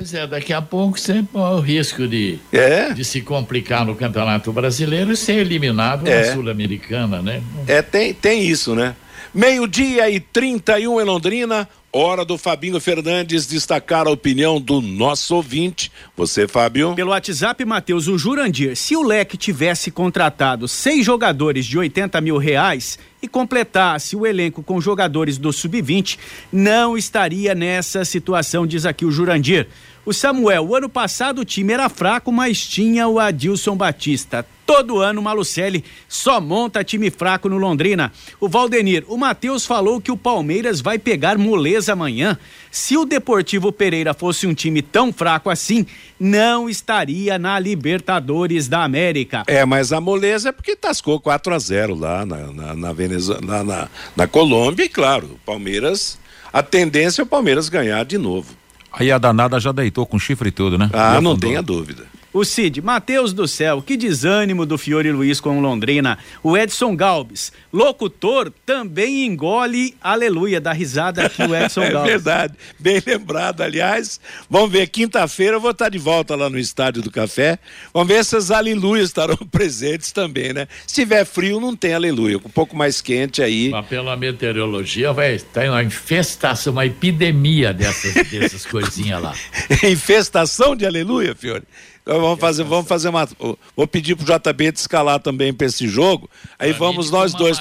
[0.00, 2.90] Pois é, daqui a pouco sempre há o risco de, é?
[2.94, 6.28] de se complicar no Campeonato Brasileiro e ser eliminado é.
[6.28, 7.42] na Sul-Americana, né?
[7.66, 8.96] É, tem, tem isso, né?
[9.34, 11.68] Meio-dia e 31 em Londrina.
[11.92, 15.90] Hora do Fabinho Fernandes destacar a opinião do nosso ouvinte.
[16.16, 16.94] Você, Fábio?
[16.94, 18.76] Pelo WhatsApp, Matheus, o Jurandir.
[18.76, 24.62] Se o Leque tivesse contratado seis jogadores de 80 mil reais e completasse o elenco
[24.62, 26.16] com jogadores do Sub-20,
[26.52, 29.66] não estaria nessa situação, diz aqui o Jurandir.
[30.10, 34.44] O Samuel, o ano passado o time era fraco, mas tinha o Adilson Batista.
[34.66, 38.10] Todo ano o Malucelli só monta time fraco no Londrina.
[38.40, 42.36] O Valdenir, o Matheus falou que o Palmeiras vai pegar moleza amanhã.
[42.72, 45.86] Se o Deportivo Pereira fosse um time tão fraco assim,
[46.18, 49.44] não estaria na Libertadores da América.
[49.46, 53.42] É, mas a moleza é porque tascou 4 a 0 lá na, na, na Venezuela,
[53.42, 56.18] na, na, na Colômbia, e claro, o Palmeiras,
[56.52, 58.58] a tendência é o Palmeiras ganhar de novo.
[58.92, 60.90] Aí a danada já deitou com chifre e tudo, né?
[60.92, 62.04] Ah, não tenha dúvida.
[62.32, 66.16] O Cid, Matheus do céu, que desânimo do Fiore Luiz com Londrina.
[66.44, 72.08] O Edson Galbes, locutor, também engole aleluia, da risada aqui o Edson é Galbes.
[72.08, 74.20] É verdade, bem lembrado, aliás.
[74.48, 77.58] Vamos ver, quinta-feira eu vou estar de volta lá no Estádio do Café.
[77.92, 80.68] Vamos ver se as aleluias estarão presentes também, né?
[80.86, 82.36] Se tiver frio, não tem aleluia.
[82.36, 83.70] Um pouco mais quente aí.
[83.70, 89.34] Mas pela meteorologia vai estar uma infestação, uma epidemia dessas, dessas coisinhas lá.
[89.82, 91.64] infestação de aleluia, Fiore?
[92.04, 93.28] Vamos fazer, vamos fazer uma.
[93.76, 96.28] Vou pedir pro JB te escalar também para esse jogo.
[96.58, 97.58] Aí pra vamos nós dois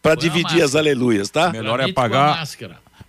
[0.00, 1.50] para dividir as aleluias, tá?
[1.50, 2.42] Melhor é apagar.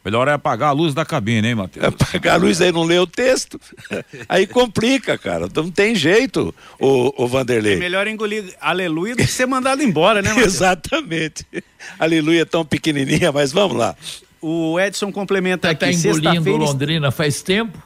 [0.04, 1.86] Melhor é apagar a luz da cabine, hein, Matheus?
[1.88, 3.60] Apagar a luz aí não lê o texto.
[4.28, 5.48] Aí complica, cara.
[5.56, 7.76] Não tem jeito, o, o Vanderlei.
[7.76, 10.56] É melhor engolir aleluia do que ser mandado embora, né, Matheus?
[10.56, 11.46] Exatamente.
[11.98, 13.96] Aleluia é tão pequenininha, mas vamos lá.
[14.42, 15.98] O Edson complementa tá, aqui.
[15.98, 17.82] Tá engolindo Londrina faz tempo?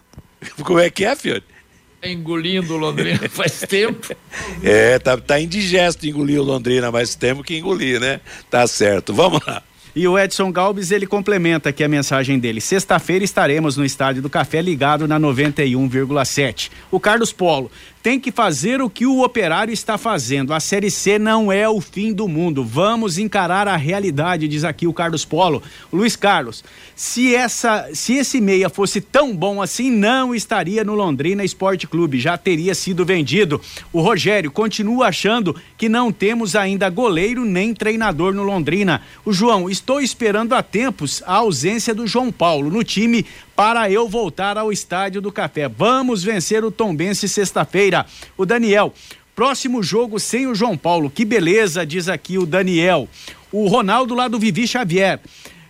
[0.63, 1.43] Como é que é, Fiore?
[2.09, 4.15] Engolindo o Londrina faz tempo.
[4.63, 8.19] É, tá, tá indigesto engolir o Londrina, mas temos que engolir, né?
[8.49, 9.13] Tá certo.
[9.13, 9.63] Vamos lá.
[9.97, 12.61] E o Edson Galbes, ele complementa aqui a mensagem dele.
[12.61, 16.69] Sexta-feira estaremos no Estádio do Café ligado na 91,7.
[16.91, 17.71] O Carlos Polo,
[18.07, 20.53] tem que fazer o que o operário está fazendo.
[20.53, 22.63] A Série C não é o fim do mundo.
[22.63, 25.61] Vamos encarar a realidade, diz aqui o Carlos Polo.
[25.91, 26.63] Luiz Carlos,
[26.95, 32.17] se, essa, se esse meia fosse tão bom assim, não estaria no Londrina Esporte Clube,
[32.17, 33.59] já teria sido vendido.
[33.91, 39.01] O Rogério continua achando que não temos ainda goleiro nem treinador no Londrina.
[39.25, 43.25] O João, estou esperando há tempos a ausência do João Paulo no time
[43.57, 45.67] para eu voltar ao estádio do Café.
[45.67, 48.05] Vamos vencer o Tombense sexta-feira.
[48.37, 48.93] O Daniel,
[49.35, 51.09] próximo jogo sem o João Paulo.
[51.09, 53.09] Que beleza, diz aqui o Daniel.
[53.51, 55.19] O Ronaldo lá do Vivi Xavier.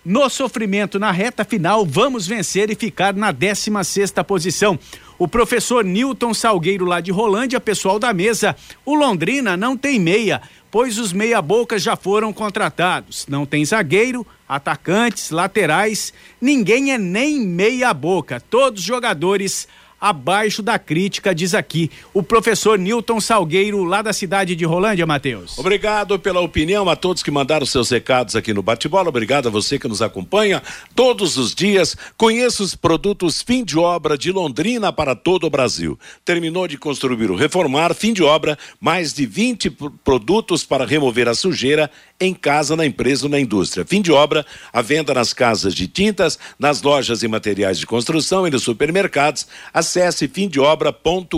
[0.03, 4.77] No sofrimento na reta final, vamos vencer e ficar na 16 sexta posição.
[5.17, 8.53] O professor Newton Salgueiro lá de Rolândia, pessoal da mesa.
[8.85, 13.25] O Londrina não tem meia pois os meia-bocas já foram contratados.
[13.27, 18.39] Não tem zagueiro, atacantes, laterais, ninguém é nem meia-boca.
[18.39, 19.67] Todos jogadores
[19.99, 25.57] abaixo da crítica, diz aqui o professor Newton Salgueiro, lá da cidade de Rolândia, Matheus.
[25.57, 29.09] Obrigado pela opinião a todos que mandaram seus recados aqui no bate-bola.
[29.09, 30.61] Obrigado a você que nos acompanha
[30.95, 31.97] todos os dias.
[32.15, 35.97] Conheça os produtos fim de obra de Londrina para todo o Brasil.
[36.23, 39.69] Terminou de construir ou reformar, fim de obra, mais de 20
[40.03, 43.85] produtos para remover a sujeira em casa, na empresa ou na indústria.
[43.85, 48.47] Fim de obra, a venda nas casas de tintas, nas lojas e materiais de construção
[48.47, 49.47] e nos supermercados.
[49.87, 51.31] Acesse fimdeobra.com.br.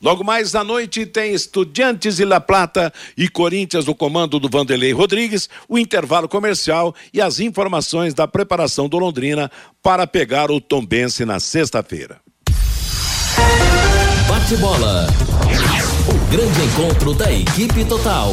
[0.00, 4.92] Logo mais à noite tem Estudiantes e La Plata e Corinthians no comando do Vanderlei
[4.92, 9.50] Rodrigues, o intervalo comercial e as informações da preparação do Londrina
[9.82, 12.20] para pegar o Tombense na sexta-feira.
[14.28, 15.08] Bate bola.
[16.08, 18.30] O grande encontro da equipe total.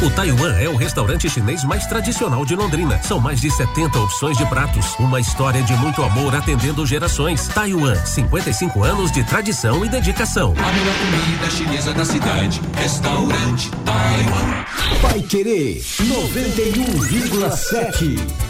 [0.00, 3.02] O Taiwan é o restaurante chinês mais tradicional de Londrina.
[3.02, 4.94] São mais de 70 opções de pratos.
[4.96, 7.48] Uma história de muito amor atendendo gerações.
[7.48, 10.54] Taiwan, 55 anos de tradição e dedicação.
[10.56, 12.60] A melhor comida chinesa da cidade.
[12.76, 14.64] Restaurante Taiwan.
[15.02, 18.47] Vai querer 91,7.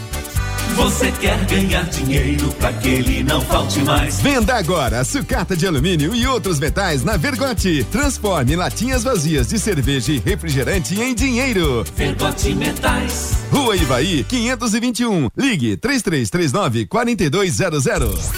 [0.75, 4.19] Você quer ganhar dinheiro para que ele não falte mais?
[4.21, 7.85] Venda agora sucata de alumínio e outros metais na Vergote.
[7.91, 11.83] Transforme latinhas vazias de cerveja e refrigerante em dinheiro.
[11.95, 13.33] Vergote Metais.
[13.51, 15.29] Rua Ivaí, 521.
[15.37, 18.29] Ligue 3339 4200.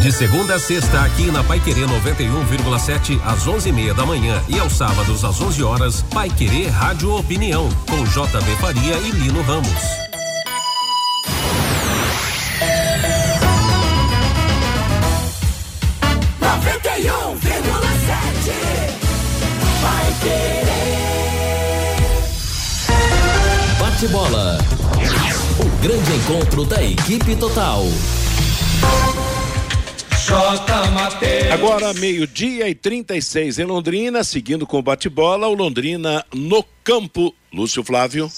[0.00, 4.72] De segunda a sexta, aqui na Pai Querer 91,7 às 11:30 da manhã e aos
[4.72, 10.03] sábados às 11 horas, Pai Querer Rádio Opinião com JB Faria e Lino Ramos.
[24.04, 24.58] Bate bola.
[25.58, 27.84] O grande encontro da equipe total.
[31.52, 37.34] Agora, meio-dia e 36 em Londrina, seguindo com o bate-bola, o Londrina no campo.
[37.52, 38.30] Lúcio Flávio.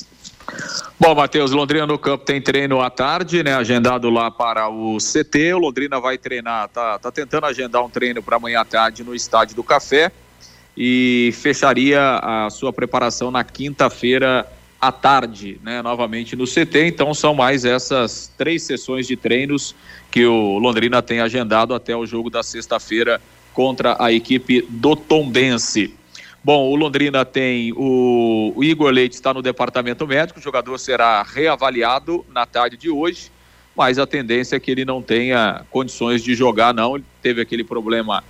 [1.00, 3.54] Bom, Matheus, Londrina no campo tem treino à tarde, né?
[3.54, 5.54] Agendado lá para o CT.
[5.54, 9.14] O Londrina vai treinar, tá, tá tentando agendar um treino para amanhã à tarde no
[9.14, 10.12] Estádio do Café
[10.76, 14.46] e fecharia a sua preparação na quinta-feira
[14.80, 16.86] à tarde, né, novamente no CT.
[16.86, 19.74] Então são mais essas três sessões de treinos
[20.10, 23.20] que o Londrina tem agendado até o jogo da sexta-feira
[23.52, 25.94] contra a equipe do Tombense.
[26.44, 31.22] Bom, o Londrina tem o, o Igor Leite está no departamento médico, o jogador será
[31.22, 33.32] reavaliado na tarde de hoje,
[33.74, 36.94] mas a tendência é que ele não tenha condições de jogar, não.
[36.94, 38.22] Ele teve aquele problema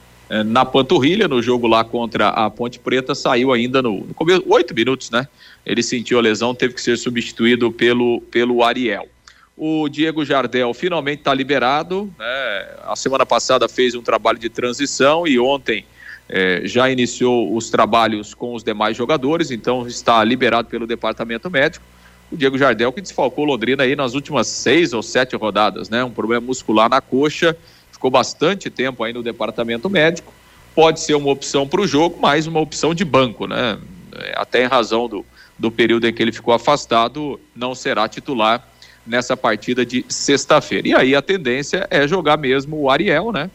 [0.44, 4.74] na panturrilha no jogo lá contra a Ponte Preta, saiu ainda no, no começo, oito
[4.74, 5.28] minutos, né?
[5.64, 9.08] Ele sentiu a lesão, teve que ser substituído pelo, pelo Ariel.
[9.56, 12.12] O Diego Jardel finalmente está liberado.
[12.18, 12.68] Né?
[12.84, 15.84] A semana passada fez um trabalho de transição e ontem
[16.28, 21.84] eh, já iniciou os trabalhos com os demais jogadores, então está liberado pelo departamento médico.
[22.30, 26.04] O Diego Jardel que desfalcou Londrina aí nas últimas seis ou sete rodadas, né?
[26.04, 27.56] Um problema muscular na coxa,
[27.96, 30.32] ficou bastante tempo aí no departamento médico.
[30.74, 33.78] Pode ser uma opção para o jogo, mas uma opção de banco, né?
[34.14, 35.24] É, até em razão do,
[35.58, 38.68] do período em que ele ficou afastado, não será titular
[39.06, 40.88] nessa partida de sexta-feira.
[40.88, 43.50] E aí a tendência é jogar mesmo o Ariel, né?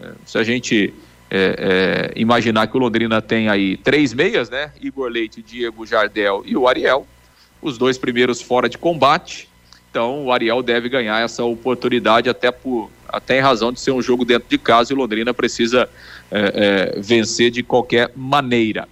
[0.00, 0.94] É, se a gente
[1.30, 4.72] é, é, imaginar que o Londrina tem aí três meias, né?
[4.80, 7.06] Igor Leite, Diego Jardel e o Ariel,
[7.60, 9.50] os dois primeiros fora de combate.
[9.90, 14.00] Então o Ariel deve ganhar essa oportunidade até por até em razão de ser um
[14.00, 15.88] jogo dentro de casa e o Londrina precisa
[16.30, 18.88] é, é, vencer de qualquer maneira.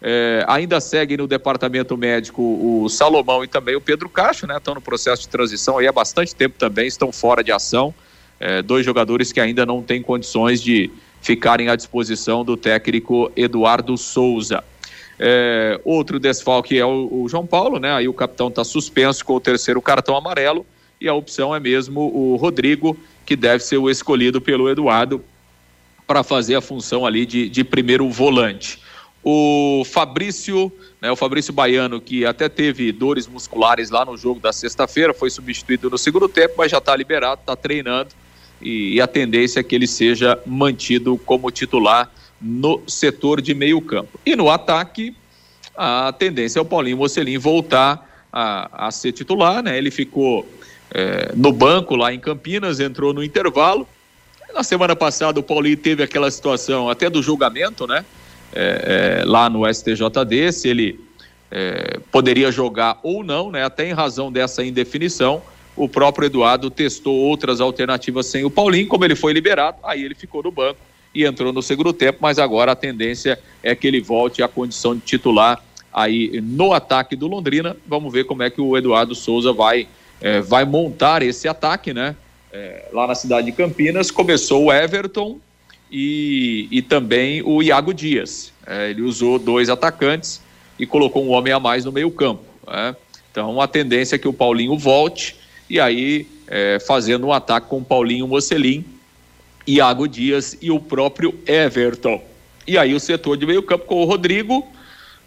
[0.00, 4.56] É, ainda seguem no departamento médico o Salomão e também o Pedro Cacho, né?
[4.56, 7.94] Estão no processo de transição aí há bastante tempo também, estão fora de ação.
[8.38, 10.90] É, dois jogadores que ainda não têm condições de
[11.22, 14.62] ficarem à disposição do técnico Eduardo Souza.
[15.18, 17.92] É, outro desfalque é o, o, João Paulo, né?
[17.92, 20.66] Aí o capitão está suspenso com o terceiro cartão amarelo
[21.00, 25.24] e a opção é mesmo o Rodrigo, que deve ser o escolhido pelo Eduardo
[26.06, 28.78] para fazer a função ali de, de primeiro volante.
[29.22, 34.52] O Fabrício, né, o Fabrício Baiano, que até teve dores musculares lá no jogo da
[34.52, 38.10] sexta-feira, foi substituído no segundo tempo, mas já está liberado, está treinando
[38.60, 42.10] e, e, a tendência é que ele seja mantido como titular
[42.40, 44.18] no setor de meio campo.
[44.24, 45.14] E no ataque,
[45.76, 49.76] a tendência é o Paulinho Mocelin voltar a, a ser titular, né?
[49.76, 50.46] Ele ficou
[50.94, 53.86] é, no banco lá em Campinas, entrou no intervalo.
[54.54, 58.04] Na semana passada o Paulinho teve aquela situação até do julgamento, né?
[58.54, 61.00] é, é, lá no STJD, se ele
[61.50, 63.64] é, poderia jogar ou não, né?
[63.64, 65.42] Até em razão dessa indefinição,
[65.76, 70.14] o próprio Eduardo testou outras alternativas sem o Paulinho, como ele foi liberado, aí ele
[70.14, 70.78] ficou no banco
[71.12, 74.94] e entrou no segundo tempo, mas agora a tendência é que ele volte à condição
[74.94, 77.76] de titular aí no ataque do Londrina.
[77.86, 79.86] Vamos ver como é que o Eduardo Souza vai,
[80.20, 82.16] é, vai montar esse ataque, né?
[82.52, 85.40] É, lá na cidade de Campinas, começou o Everton,
[85.96, 88.52] e, e também o Iago Dias.
[88.66, 90.40] É, ele usou dois atacantes
[90.76, 92.42] e colocou um homem a mais no meio-campo.
[92.66, 92.96] Né?
[93.30, 95.36] Então a tendência é que o Paulinho volte
[95.70, 98.84] e aí é, fazendo um ataque com o Paulinho Mocelin,
[99.64, 102.20] Iago Dias e o próprio Everton.
[102.66, 104.66] E aí o setor de meio-campo com o Rodrigo,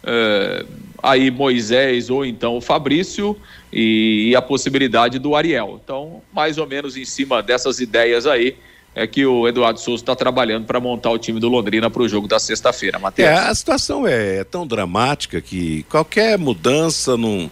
[0.04, 0.66] é,
[1.02, 3.36] aí Moisés ou então o Fabrício
[3.72, 5.80] e, a possibilidade do Ariel.
[5.82, 8.56] Então, mais ou menos em cima dessas ideias aí,
[8.94, 12.08] é que o Eduardo Souza está trabalhando para montar o time do Londrina para o
[12.08, 13.28] jogo da sexta-feira, Matheus.
[13.28, 17.50] É, a situação é tão dramática que qualquer mudança não,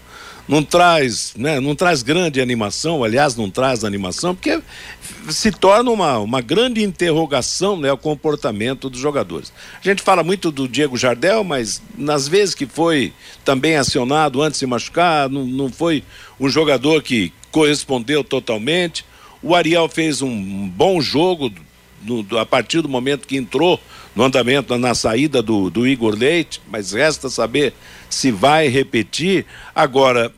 [0.49, 4.61] não traz, né, não traz grande animação, aliás, não traz animação, porque
[5.29, 9.53] se torna uma, uma grande interrogação, né, o comportamento dos jogadores.
[9.81, 13.13] A gente fala muito do Diego Jardel, mas nas vezes que foi
[13.45, 16.05] também acionado antes de se machucar, não, não foi
[16.39, 19.05] um jogador que correspondeu totalmente.
[19.43, 21.51] O Ariel fez um bom jogo
[22.03, 23.81] no, a partir do momento que entrou
[24.17, 27.75] no andamento, na saída do, do Igor Leite, mas resta saber
[28.09, 29.45] se vai repetir.
[29.75, 30.33] Agora,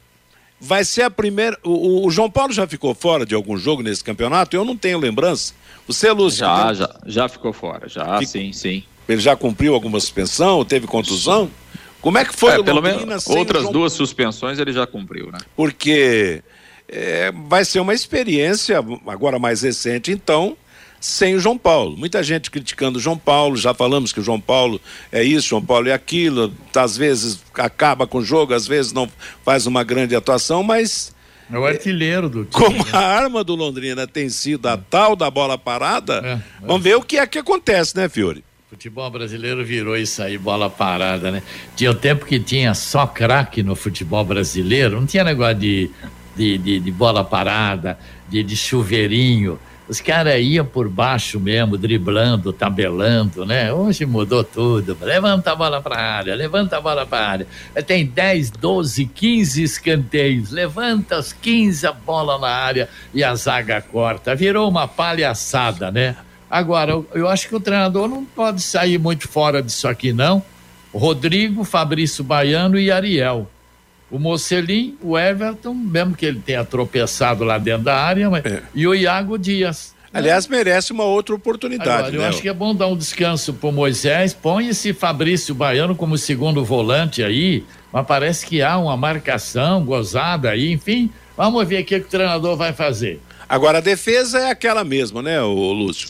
[0.60, 1.56] vai ser a primeira.
[1.62, 4.56] O, o, João Paulo já ficou fora de algum jogo nesse campeonato?
[4.56, 5.54] Eu não tenho lembrança.
[5.86, 6.40] Você, Lúcio?
[6.40, 8.82] Já, já, já ficou fora, já, sim, sim.
[9.08, 10.64] Ele já cumpriu alguma suspensão?
[10.64, 11.48] Teve contusão?
[12.00, 13.72] Como é que foi é, o pelo menos outras João...
[13.72, 15.38] duas suspensões ele já cumpriu, né?
[15.56, 16.42] Porque
[16.88, 20.56] é, vai ser uma experiência, agora mais recente, então,
[21.00, 21.96] sem o João Paulo.
[21.96, 24.80] Muita gente criticando o João Paulo, já falamos que o João Paulo
[25.12, 29.08] é isso, João Paulo é aquilo, às vezes acaba com o jogo, às vezes não
[29.44, 31.14] faz uma grande atuação, mas.
[31.50, 32.52] É o artilheiro do time.
[32.52, 32.90] Como né?
[32.92, 36.66] a arma do Londrina tem sido a tal da bola parada, é, é.
[36.66, 38.44] vamos ver o que é que acontece, né, Fiore?
[38.68, 41.42] Futebol brasileiro virou isso aí, bola parada, né?
[41.74, 45.90] Tinha o tempo que tinha só craque no futebol brasileiro, não tinha negócio de
[46.38, 47.98] de, de, de bola parada,
[48.28, 49.58] de, de chuveirinho.
[49.88, 53.72] Os caras iam por baixo mesmo, driblando, tabelando, né?
[53.72, 54.96] Hoje mudou tudo.
[55.00, 57.46] Levanta a bola para a área, levanta a bola para a área.
[57.86, 60.50] Tem 10, 12, 15 escanteios.
[60.50, 64.34] Levanta as 15 a bola na área e a zaga corta.
[64.34, 66.16] Virou uma palhaçada, né?
[66.50, 70.42] Agora, eu, eu acho que o treinador não pode sair muito fora disso aqui, não
[70.92, 73.48] Rodrigo, Fabrício Baiano e Ariel.
[74.10, 78.44] O Mocelim, o Everton, mesmo que ele tenha tropeçado lá dentro da área, mas...
[78.44, 78.62] É.
[78.74, 79.94] e o Iago Dias.
[80.12, 81.90] Aliás, merece uma outra oportunidade.
[81.90, 82.28] Agora, eu né?
[82.28, 84.32] acho que é bom dar um descanso pro Moisés.
[84.32, 90.50] Põe esse Fabrício Baiano como segundo volante aí, mas parece que há uma marcação gozada
[90.50, 91.10] aí, enfim.
[91.36, 93.20] Vamos ver o que, o treinador vai fazer.
[93.48, 96.08] Agora, a defesa é aquela mesma, né, o Lúcio?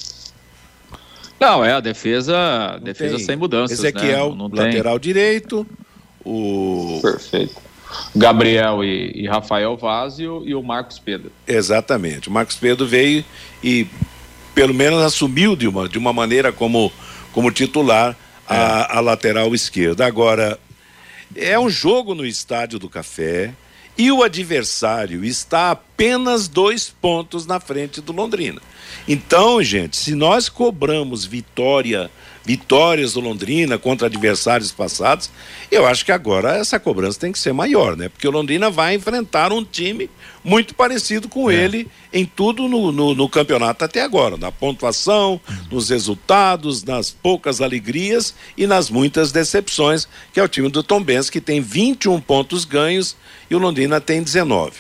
[1.39, 3.79] Não, é a defesa, defesa Tem sem mudanças.
[3.79, 4.37] Ezequiel, né?
[4.37, 4.65] não, não tem.
[4.67, 5.67] lateral direito.
[6.25, 6.99] O...
[7.03, 7.68] Perfeito.
[8.14, 11.30] Gabriel e, e Rafael Vaz e o, e o Marcos Pedro.
[11.47, 12.28] Exatamente.
[12.28, 13.24] O Marcos Pedro veio
[13.62, 13.86] e,
[14.55, 16.93] pelo menos, assumiu de uma, de uma maneira como,
[17.32, 18.16] como titular
[18.47, 20.07] a, a lateral esquerda.
[20.07, 20.59] Agora,
[21.36, 23.53] é um jogo no Estádio do Café
[23.97, 28.61] e o adversário está apenas dois pontos na frente do Londrina.
[29.09, 32.11] Então, gente, se nós cobramos vitória,
[32.49, 35.31] vitórias do Londrina contra adversários passados,
[35.71, 38.09] eu acho que agora essa cobrança tem que ser maior, né?
[38.09, 40.09] Porque o Londrina vai enfrentar um time
[40.43, 45.39] muito parecido com ele em tudo no, no, no campeonato até agora, na pontuação,
[45.71, 51.03] nos resultados, nas poucas alegrias e nas muitas decepções, que é o time do Tom
[51.03, 53.15] Benz, que tem 21 pontos ganhos
[53.51, 54.73] e o Londrina tem 19.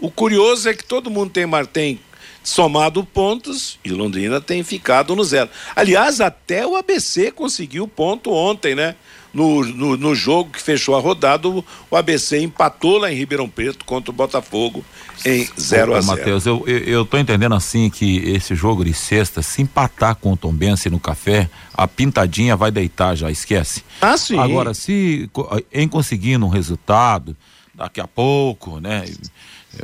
[0.00, 2.00] O curioso é que todo mundo tem, tem
[2.42, 5.48] somado pontos e Londrina tem ficado no zero.
[5.74, 8.96] Aliás, até o ABC conseguiu ponto ontem, né?
[9.32, 13.48] No, no, no jogo que fechou a rodada, o, o ABC empatou lá em Ribeirão
[13.48, 14.84] Preto contra o Botafogo
[15.24, 18.84] em 0 a Ô, 0 Matheus, eu, eu, eu tô entendendo assim que esse jogo
[18.84, 23.82] de sexta, se empatar com o Tombense no café, a pintadinha vai deitar já, esquece.
[24.02, 24.38] Ah, sim.
[24.38, 25.30] Agora, se
[25.72, 27.34] em conseguindo um resultado,
[27.74, 29.04] daqui a pouco, né?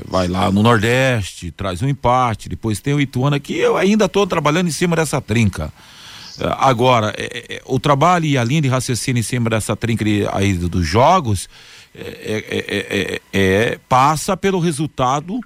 [0.06, 4.26] Vai lá no Nordeste, traz um empate, depois tem o Ituano aqui, eu ainda estou
[4.26, 5.72] trabalhando em cima dessa trinca.
[6.38, 10.04] Eh, Agora, eh, eh, o trabalho e a linha de raciocínio em cima dessa trinca
[10.32, 11.48] aí do- dos jogos
[11.94, 15.40] eh, eh, eh, passa pelo resultado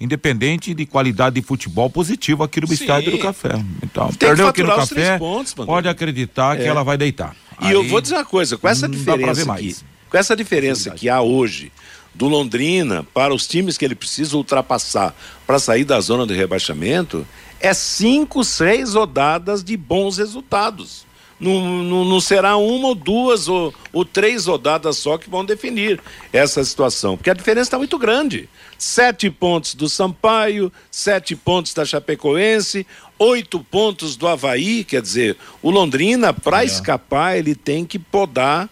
[0.00, 2.74] independente de qualidade de futebol positivo aqui no Sim.
[2.74, 3.52] Estádio do Café.
[3.82, 6.66] Então, Tem que perdeu aqui no Café, pontos, pode acreditar que É.
[6.66, 7.34] ela vai deitar.
[7.60, 9.76] E eu Aí vou dizer uma coisa, com essa diferença aqui,
[10.08, 11.72] com essa diferença que há hoje
[12.18, 15.14] do Londrina para os times que ele precisa ultrapassar
[15.46, 17.24] para sair da zona de rebaixamento,
[17.60, 21.06] é cinco, seis rodadas de bons resultados.
[21.38, 26.00] Não, não, não será uma ou duas ou, ou três rodadas só que vão definir
[26.32, 28.48] essa situação, porque a diferença está muito grande.
[28.76, 32.84] Sete pontos do Sampaio, sete pontos da Chapecoense,
[33.16, 38.68] oito pontos do Havaí, quer dizer, o Londrina, para escapar, ele tem que podar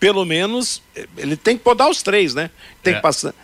[0.00, 0.82] pelo menos,
[1.16, 2.50] ele tem que podar os três, né?
[2.82, 2.96] Tem, É.
[2.96, 3.34] que, passar,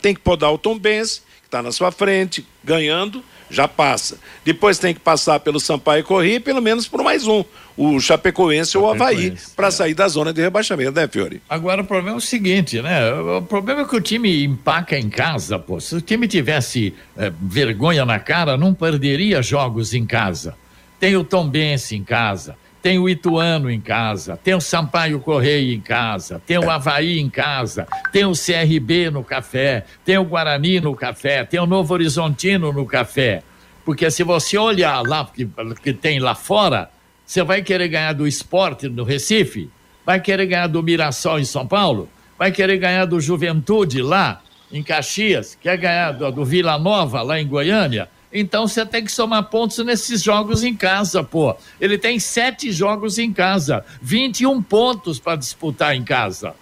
[0.00, 4.18] tem- que podar o Tom Benz, que está na sua frente, ganhando, já passa.
[4.44, 7.42] Depois tem que passar pelo Sampaio Corrêa, pelo menos por mais um,
[7.76, 9.70] o Chapecoense ou o Havaí, para é.
[9.70, 11.42] sair da zona de rebaixamento, né, Fiore?
[11.48, 13.12] Agora o problema é o seguinte, né?
[13.14, 15.80] O problema é que o time empaca em casa, pô.
[15.80, 20.54] Se o time tivesse eh, vergonha na cara, não perderia jogos em casa.
[21.00, 25.80] Tem o Tombense em casa, tem o Ituano em casa, tem o Sampaio Correia em
[25.80, 30.94] casa, tem o Havaí em casa, tem o CRB no café, tem o Guarani no
[30.94, 33.42] café, tem o Novo Horizontino no café.
[33.84, 35.48] Porque se você olhar lá que,
[35.82, 36.90] que tem lá fora,
[37.24, 39.70] você vai querer ganhar do esporte no Recife,
[40.04, 42.08] vai querer ganhar do Mirassol em São Paulo,
[42.38, 47.40] vai querer ganhar do Juventude lá em Caxias, quer ganhar do, do Vila Nova lá
[47.40, 48.08] em Goiânia.
[48.32, 51.56] Então você tem que somar pontos nesses jogos em casa, pô.
[51.80, 56.54] Ele tem sete jogos em casa, 21 pontos para disputar em casa.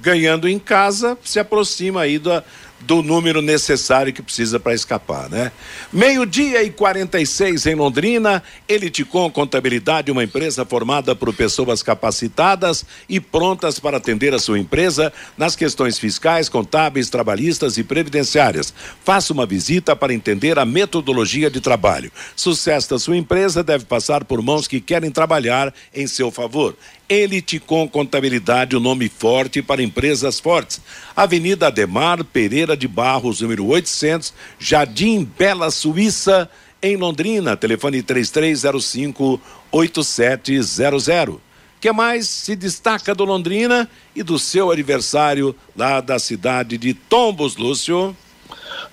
[0.00, 2.44] Ganhando em casa, se aproxima aí da,
[2.80, 5.52] do número necessário que precisa para escapar, né?
[5.92, 13.78] Meio-dia e 46 em Londrina, Eliticom Contabilidade, uma empresa formada por pessoas capacitadas e prontas
[13.78, 18.72] para atender a sua empresa nas questões fiscais, contábeis, trabalhistas e previdenciárias.
[19.04, 22.10] Faça uma visita para entender a metodologia de trabalho.
[22.34, 26.76] Sucesso da sua empresa deve passar por mãos que querem trabalhar em seu favor.
[27.10, 30.80] Eliticom Contabilidade, o nome forte para empresas fortes.
[31.16, 36.48] Avenida Ademar Pereira de Barros, número 800, Jardim Bela Suíça,
[36.80, 37.56] em Londrina.
[37.56, 39.40] Telefone 3305
[39.72, 41.40] 8700.
[41.80, 47.56] que mais se destaca do Londrina e do seu aniversário lá da cidade de Tombos,
[47.56, 48.16] Lúcio?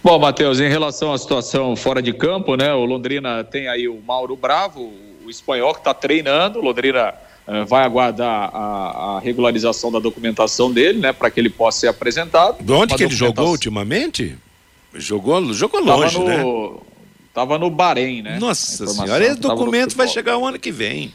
[0.03, 2.73] Bom, Matheus, em relação à situação fora de campo, né?
[2.73, 4.91] O Londrina tem aí o Mauro Bravo,
[5.23, 6.57] o espanhol que está treinando.
[6.57, 7.13] O Londrina
[7.67, 11.13] vai aguardar a, a regularização da documentação dele, né?
[11.13, 12.61] Para que ele possa ser apresentado.
[12.61, 14.37] De onde Uma que ele jogou ultimamente?
[14.93, 16.43] Jogou, jogou Tava longe, né?
[16.43, 16.81] no,
[17.33, 18.39] Tava no Bahrein, né?
[18.39, 21.13] Nossa senhora, esse documento vai chegar o ano que vem.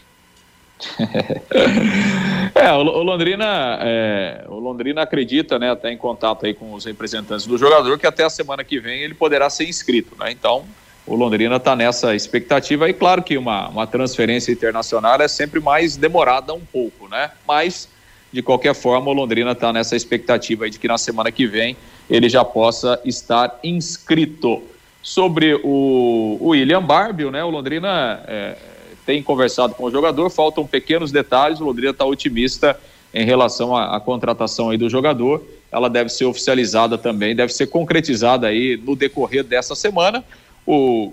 [2.55, 6.85] É, o, o Londrina, é, o Londrina acredita, né, até em contato aí com os
[6.85, 10.30] representantes do jogador, que até a semana que vem ele poderá ser inscrito, né?
[10.30, 10.64] Então,
[11.07, 15.96] o Londrina está nessa expectativa e claro que uma, uma transferência internacional é sempre mais
[15.96, 17.30] demorada um pouco, né?
[17.46, 17.88] Mas
[18.32, 21.76] de qualquer forma o Londrina está nessa expectativa de que na semana que vem
[22.09, 24.62] ele já possa estar inscrito.
[25.05, 27.42] Sobre o, o William Barbio, né?
[27.42, 28.57] O Londrina é,
[29.05, 32.78] tem conversado com o jogador, faltam pequenos detalhes, o Londrina está otimista
[33.12, 35.42] em relação à, à, contratação aí do jogador.
[35.72, 40.22] Ela deve ser oficializada também, deve ser concretizada aí no decorrer dessa semana.
[40.67, 41.13] O,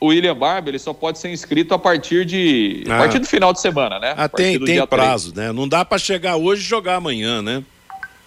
[0.00, 2.96] o William Barber ele só pode ser inscrito a partir de ah.
[2.96, 4.14] a partir do final de semana, né?
[4.16, 5.46] Ah, tem, tem prazo, 3.
[5.46, 5.52] né?
[5.52, 7.62] Não dá para chegar hoje e jogar amanhã, né?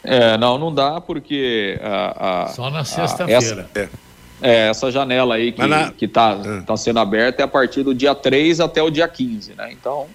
[0.03, 3.69] É, não, não dá porque a, a só na sexta-feira.
[3.75, 3.89] É.
[4.39, 5.91] É, essa janela aí que, na...
[5.91, 6.63] que tá, ah.
[6.65, 9.71] tá sendo aberta é a partir do dia 3 até o dia 15, né?
[9.71, 10.07] Então,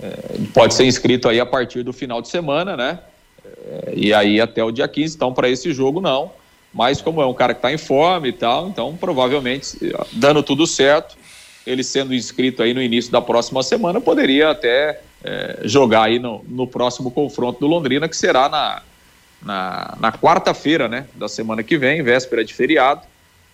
[0.00, 2.98] é, pode ser inscrito aí a partir do final de semana, né?
[3.44, 5.16] É, e aí até o dia 15.
[5.16, 6.30] Então, para esse jogo, não.
[6.74, 9.78] Mas como é um cara que está em forma e tal, então provavelmente,
[10.12, 11.16] dando tudo certo,
[11.64, 16.44] ele sendo inscrito aí no início da próxima semana, poderia até é, jogar aí no,
[16.48, 18.82] no próximo confronto do Londrina, que será na,
[19.40, 23.02] na, na quarta-feira, né, da semana que vem, véspera de feriado.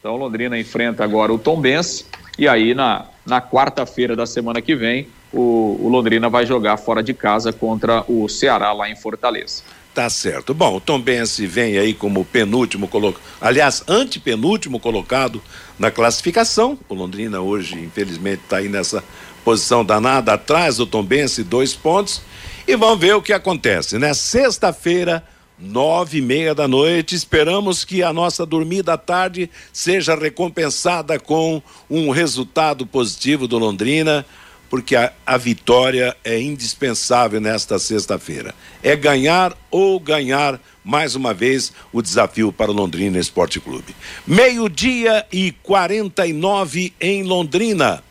[0.01, 2.07] Então, Londrina enfrenta agora o Tombense
[2.39, 7.03] e aí na, na quarta-feira da semana que vem o, o, Londrina vai jogar fora
[7.03, 9.63] de casa contra o Ceará lá em Fortaleza.
[9.93, 10.55] Tá certo.
[10.55, 15.43] Bom, o Tombense vem aí como penúltimo colocado, aliás, antepenúltimo colocado
[15.79, 16.79] na classificação.
[16.89, 19.03] O Londrina hoje, infelizmente, está aí nessa
[19.45, 22.23] posição danada atrás do Tombense, dois pontos.
[22.69, 24.15] E vamos ver o que acontece, né?
[24.15, 25.25] Sexta-feira,
[25.59, 27.17] nove e meia da noite.
[27.17, 31.61] Esperamos que a nossa dormida à tarde seja recompensada com
[31.91, 34.25] um resultado positivo do Londrina,
[34.71, 38.55] porque a, a vitória é indispensável nesta sexta-feira.
[38.83, 43.95] É ganhar ou ganhar mais uma vez o desafio para o Londrina Esporte Clube.
[44.27, 48.03] Meio-dia e 49 em Londrina.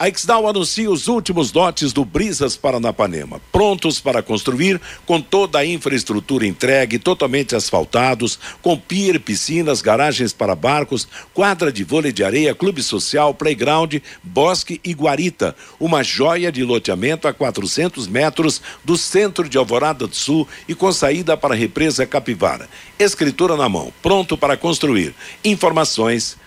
[0.00, 5.66] A Exdal anuncia os últimos lotes do Brisas Paranapanema, prontos para construir, com toda a
[5.66, 12.54] infraestrutura entregue, totalmente asfaltados, com pier, piscinas, garagens para barcos, quadra de vôlei de areia,
[12.54, 15.54] clube social, playground, bosque e guarita.
[15.78, 20.90] Uma joia de loteamento a 400 metros do centro de Alvorada do Sul e com
[20.90, 22.70] saída para a represa Capivara.
[22.98, 25.14] Escritura na mão, pronto para construir.
[25.44, 26.38] Informações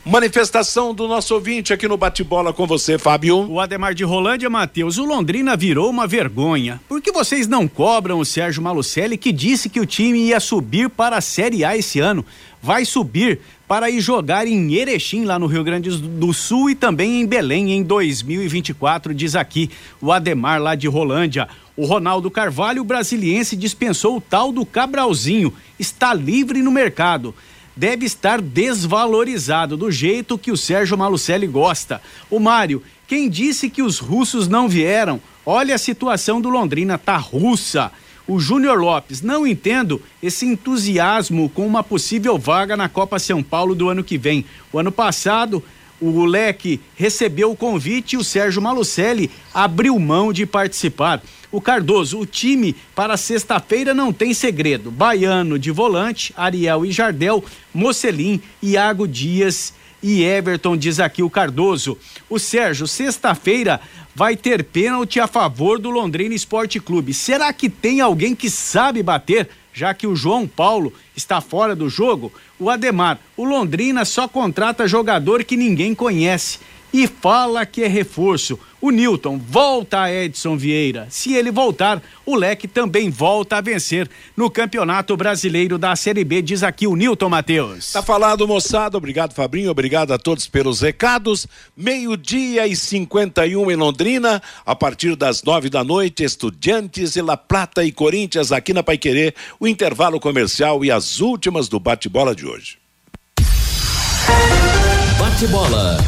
[0.05, 3.49] Manifestação do nosso ouvinte aqui no Bate-Bola com você, Fábio.
[3.49, 6.80] O Ademar de Rolândia, Matheus, o Londrina virou uma vergonha.
[6.89, 10.91] Por que vocês não cobram o Sérgio Malucelli que disse que o time ia subir
[10.91, 12.26] para a Série A esse ano?
[12.62, 17.20] Vai subir para ir jogar em Erechim, lá no Rio Grande do Sul e também
[17.20, 19.68] em Belém em 2024, diz aqui
[20.00, 21.48] o Ademar lá de Rolândia.
[21.76, 27.34] O Ronaldo Carvalho, brasiliense, dispensou o tal do Cabralzinho, está livre no mercado
[27.76, 32.02] deve estar desvalorizado do jeito que o Sérgio Malucelli gosta.
[32.30, 35.20] O Mário, quem disse que os russos não vieram?
[35.44, 37.90] Olha a situação do Londrina, tá russa.
[38.26, 43.74] O Júnior Lopes, não entendo esse entusiasmo com uma possível vaga na Copa São Paulo
[43.74, 44.44] do ano que vem.
[44.72, 45.62] O ano passado,
[46.00, 51.22] o Leque recebeu o convite e o Sérgio Malucelli abriu mão de participar.
[51.50, 54.90] O Cardoso, o time para sexta-feira não tem segredo.
[54.90, 57.44] Baiano de volante, Ariel e Jardel,
[57.74, 61.96] Mocelin, Iago Dias e Everton, diz aqui o Cardoso.
[62.28, 63.80] O Sérgio, sexta-feira
[64.14, 67.14] vai ter pênalti a favor do Londrina Esporte Clube.
[67.14, 69.48] Será que tem alguém que sabe bater?
[69.72, 74.86] Já que o João Paulo está fora do jogo, o Ademar, o Londrina só contrata
[74.86, 76.59] jogador que ninguém conhece
[76.93, 78.59] e fala que é reforço.
[78.80, 81.07] O Newton volta a Edson Vieira.
[81.09, 86.43] Se ele voltar, o Leque também volta a vencer no Campeonato Brasileiro da Série B,
[86.43, 87.93] diz aqui o Newton Matheus.
[87.93, 88.99] Tá falado, moçada.
[88.99, 89.70] Obrigado, Fabrinho.
[89.70, 91.47] Obrigado a todos pelos recados.
[91.76, 94.43] Meio-dia e 51 em Londrina.
[94.66, 99.32] A partir das nove da noite, Estudiantes e La Plata e Corinthians aqui na Paiquerê.
[99.61, 102.78] O intervalo comercial e as últimas do bate-bola de hoje.
[105.18, 105.99] Bate-bola.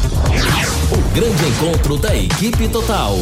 [0.91, 3.17] O grande encontro da equipe total.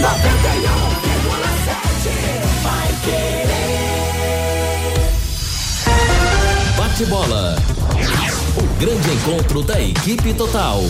[0.00, 0.02] 91,7
[2.62, 3.52] vai querer.
[6.76, 7.71] Bate bola.
[8.82, 10.80] Grande encontro da equipe total.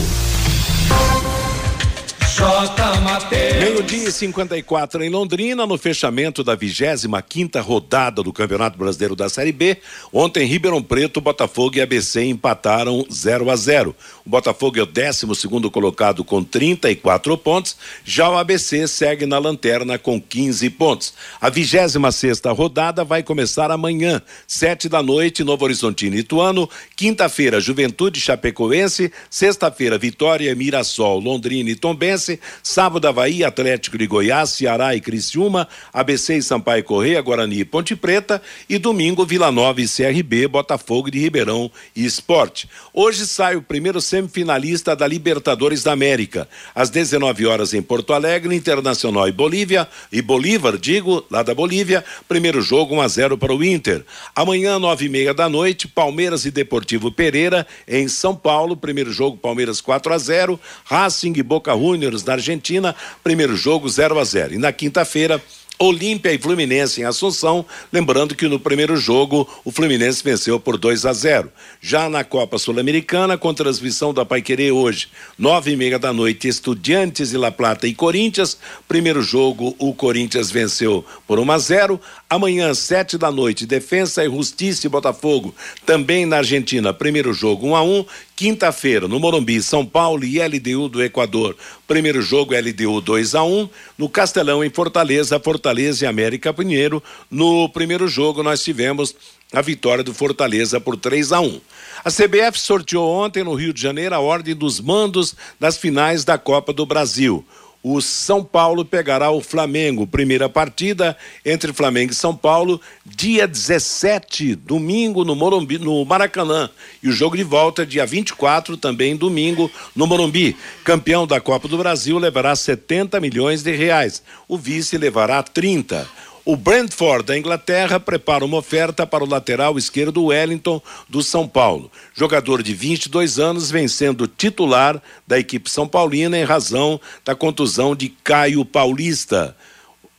[3.59, 9.29] Meio-dia e 54 em Londrina, no fechamento da 25 quinta rodada do Campeonato Brasileiro da
[9.29, 9.77] Série B.
[10.11, 13.95] Ontem, Ribeirão Preto, Botafogo e ABC empataram 0 a 0.
[14.25, 17.77] O Botafogo é o 12 segundo colocado com 34 pontos.
[18.03, 21.13] Já o ABC segue na lanterna com 15 pontos.
[21.39, 26.69] A 26 sexta rodada vai começar amanhã, sete da noite, Novo Horizontino e Ituano.
[26.97, 29.13] Quinta-feira, Juventude Chapecoense.
[29.29, 32.22] Sexta-feira, Vitória, Mirassol, Londrina e Tombense.
[32.63, 37.97] Sábado, Havaí, Atlético de Goiás, Ceará e Criciúma, ABC e Sampaio Correia, Guarani e Ponte
[37.97, 38.43] Preta.
[38.69, 42.69] E domingo, Vila Nova e CRB, Botafogo de Ribeirão e Esporte.
[42.93, 46.49] Hoje sai o primeiro semifinalista da Libertadores da América.
[46.75, 52.05] Às 19 horas em Porto Alegre, Internacional e Bolívia, e Bolívar, digo, lá da Bolívia,
[52.29, 54.05] primeiro jogo 1 a 0 para o Inter.
[54.35, 59.37] Amanhã, nove e meia da noite, Palmeiras e Deportivo Pereira, em São Paulo, primeiro jogo
[59.37, 64.55] Palmeiras 4 a 0 Racing e Boca Juniors na Argentina, primeiro jogo 0 a 0
[64.55, 65.41] E na quinta-feira,
[65.79, 71.05] Olímpia e Fluminense em Assunção, lembrando que no primeiro jogo o Fluminense venceu por 2
[71.07, 71.51] a 0.
[71.81, 77.33] Já na Copa Sul-Americana, com transmissão da Paiquerê hoje, nove e meia da noite, Estudiantes
[77.33, 78.57] e La Plata e Corinthians.
[78.87, 82.01] Primeiro jogo, o Corinthians venceu por 1 a 0.
[82.31, 85.53] Amanhã, sete da noite, Defensa e Justiça e Botafogo,
[85.85, 86.95] também na Argentina.
[86.95, 88.05] Primeiro jogo, 1 a 1.
[88.35, 91.57] Quinta-feira, no Morumbi, São Paulo e LDU do Equador.
[91.87, 93.69] Primeiro jogo, LDU 2 a 1
[93.99, 97.03] No Castelão, em Fortaleza, Fortaleza e América Pinheiro.
[97.31, 99.15] No primeiro jogo, nós tivemos
[99.53, 101.61] a vitória do Fortaleza por 3 a 1.
[102.05, 106.39] A CBF sorteou ontem no Rio de Janeiro a ordem dos mandos das finais da
[106.39, 107.45] Copa do Brasil.
[107.83, 110.07] O São Paulo pegará o Flamengo.
[110.07, 116.71] Primeira partida entre Flamengo e São Paulo, dia 17, domingo, no Morumbi, no Maracanã.
[117.03, 120.57] E o jogo de volta, dia 24, também domingo, no Morumbi.
[120.85, 124.23] Campeão da Copa do Brasil levará 70 milhões de reais.
[124.47, 126.09] O vice levará 30.
[126.45, 131.89] O Brentford da Inglaterra prepara uma oferta para o lateral esquerdo Wellington do São Paulo.
[132.13, 138.09] Jogador de 22 anos, vencendo titular da equipe São Paulina em razão da contusão de
[138.09, 139.57] Caio Paulista.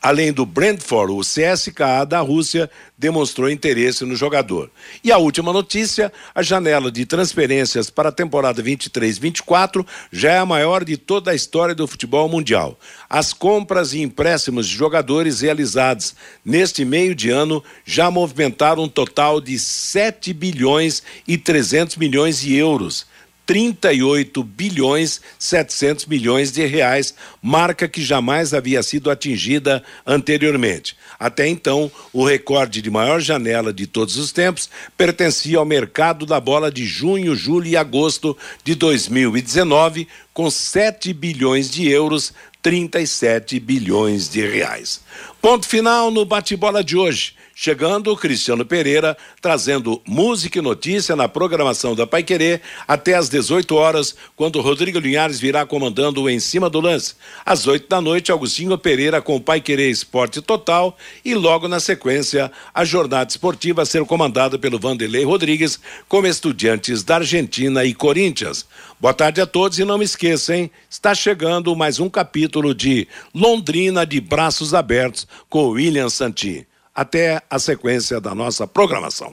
[0.04, 4.70] Além do Brentford, o CSKA da Rússia demonstrou interesse no jogador.
[5.02, 9.82] E a última notícia: a janela de transferências para a temporada 23-24
[10.12, 12.78] já é a maior de toda a história do futebol mundial.
[13.08, 19.40] As compras e empréstimos de jogadores realizados neste meio de ano já movimentaram um total
[19.40, 23.06] de 7 bilhões e 300 milhões de euros
[23.46, 30.96] 38 bilhões 700 milhões de reais, marca que jamais havia sido atingida anteriormente.
[31.18, 36.40] Até então, o recorde de maior janela de todos os tempos pertencia ao mercado da
[36.40, 42.32] bola de junho, julho e agosto de 2019, com 7 bilhões de euros,
[42.62, 45.02] 37 bilhões de reais.
[45.40, 47.34] Ponto final no bate-bola de hoje.
[47.56, 53.76] Chegando Cristiano Pereira, trazendo música e notícia na programação da Pai Querer até às 18
[53.76, 57.14] horas, quando Rodrigo Linhares virá comandando o Em Cima do Lance.
[57.46, 61.78] Às 8 da noite, Agostinho Pereira com o Pai Querer Esporte Total e logo na
[61.78, 65.78] sequência, a jornada esportiva a ser comandada pelo Vanderlei Rodrigues,
[66.08, 68.66] como estudiantes da Argentina e Corinthians.
[68.98, 70.68] Boa tarde a todos e não me esqueçam?
[70.90, 77.58] Está chegando mais um capítulo de Londrina de Braços Abertos com William Santi até a
[77.58, 79.30] sequência da nossa programação.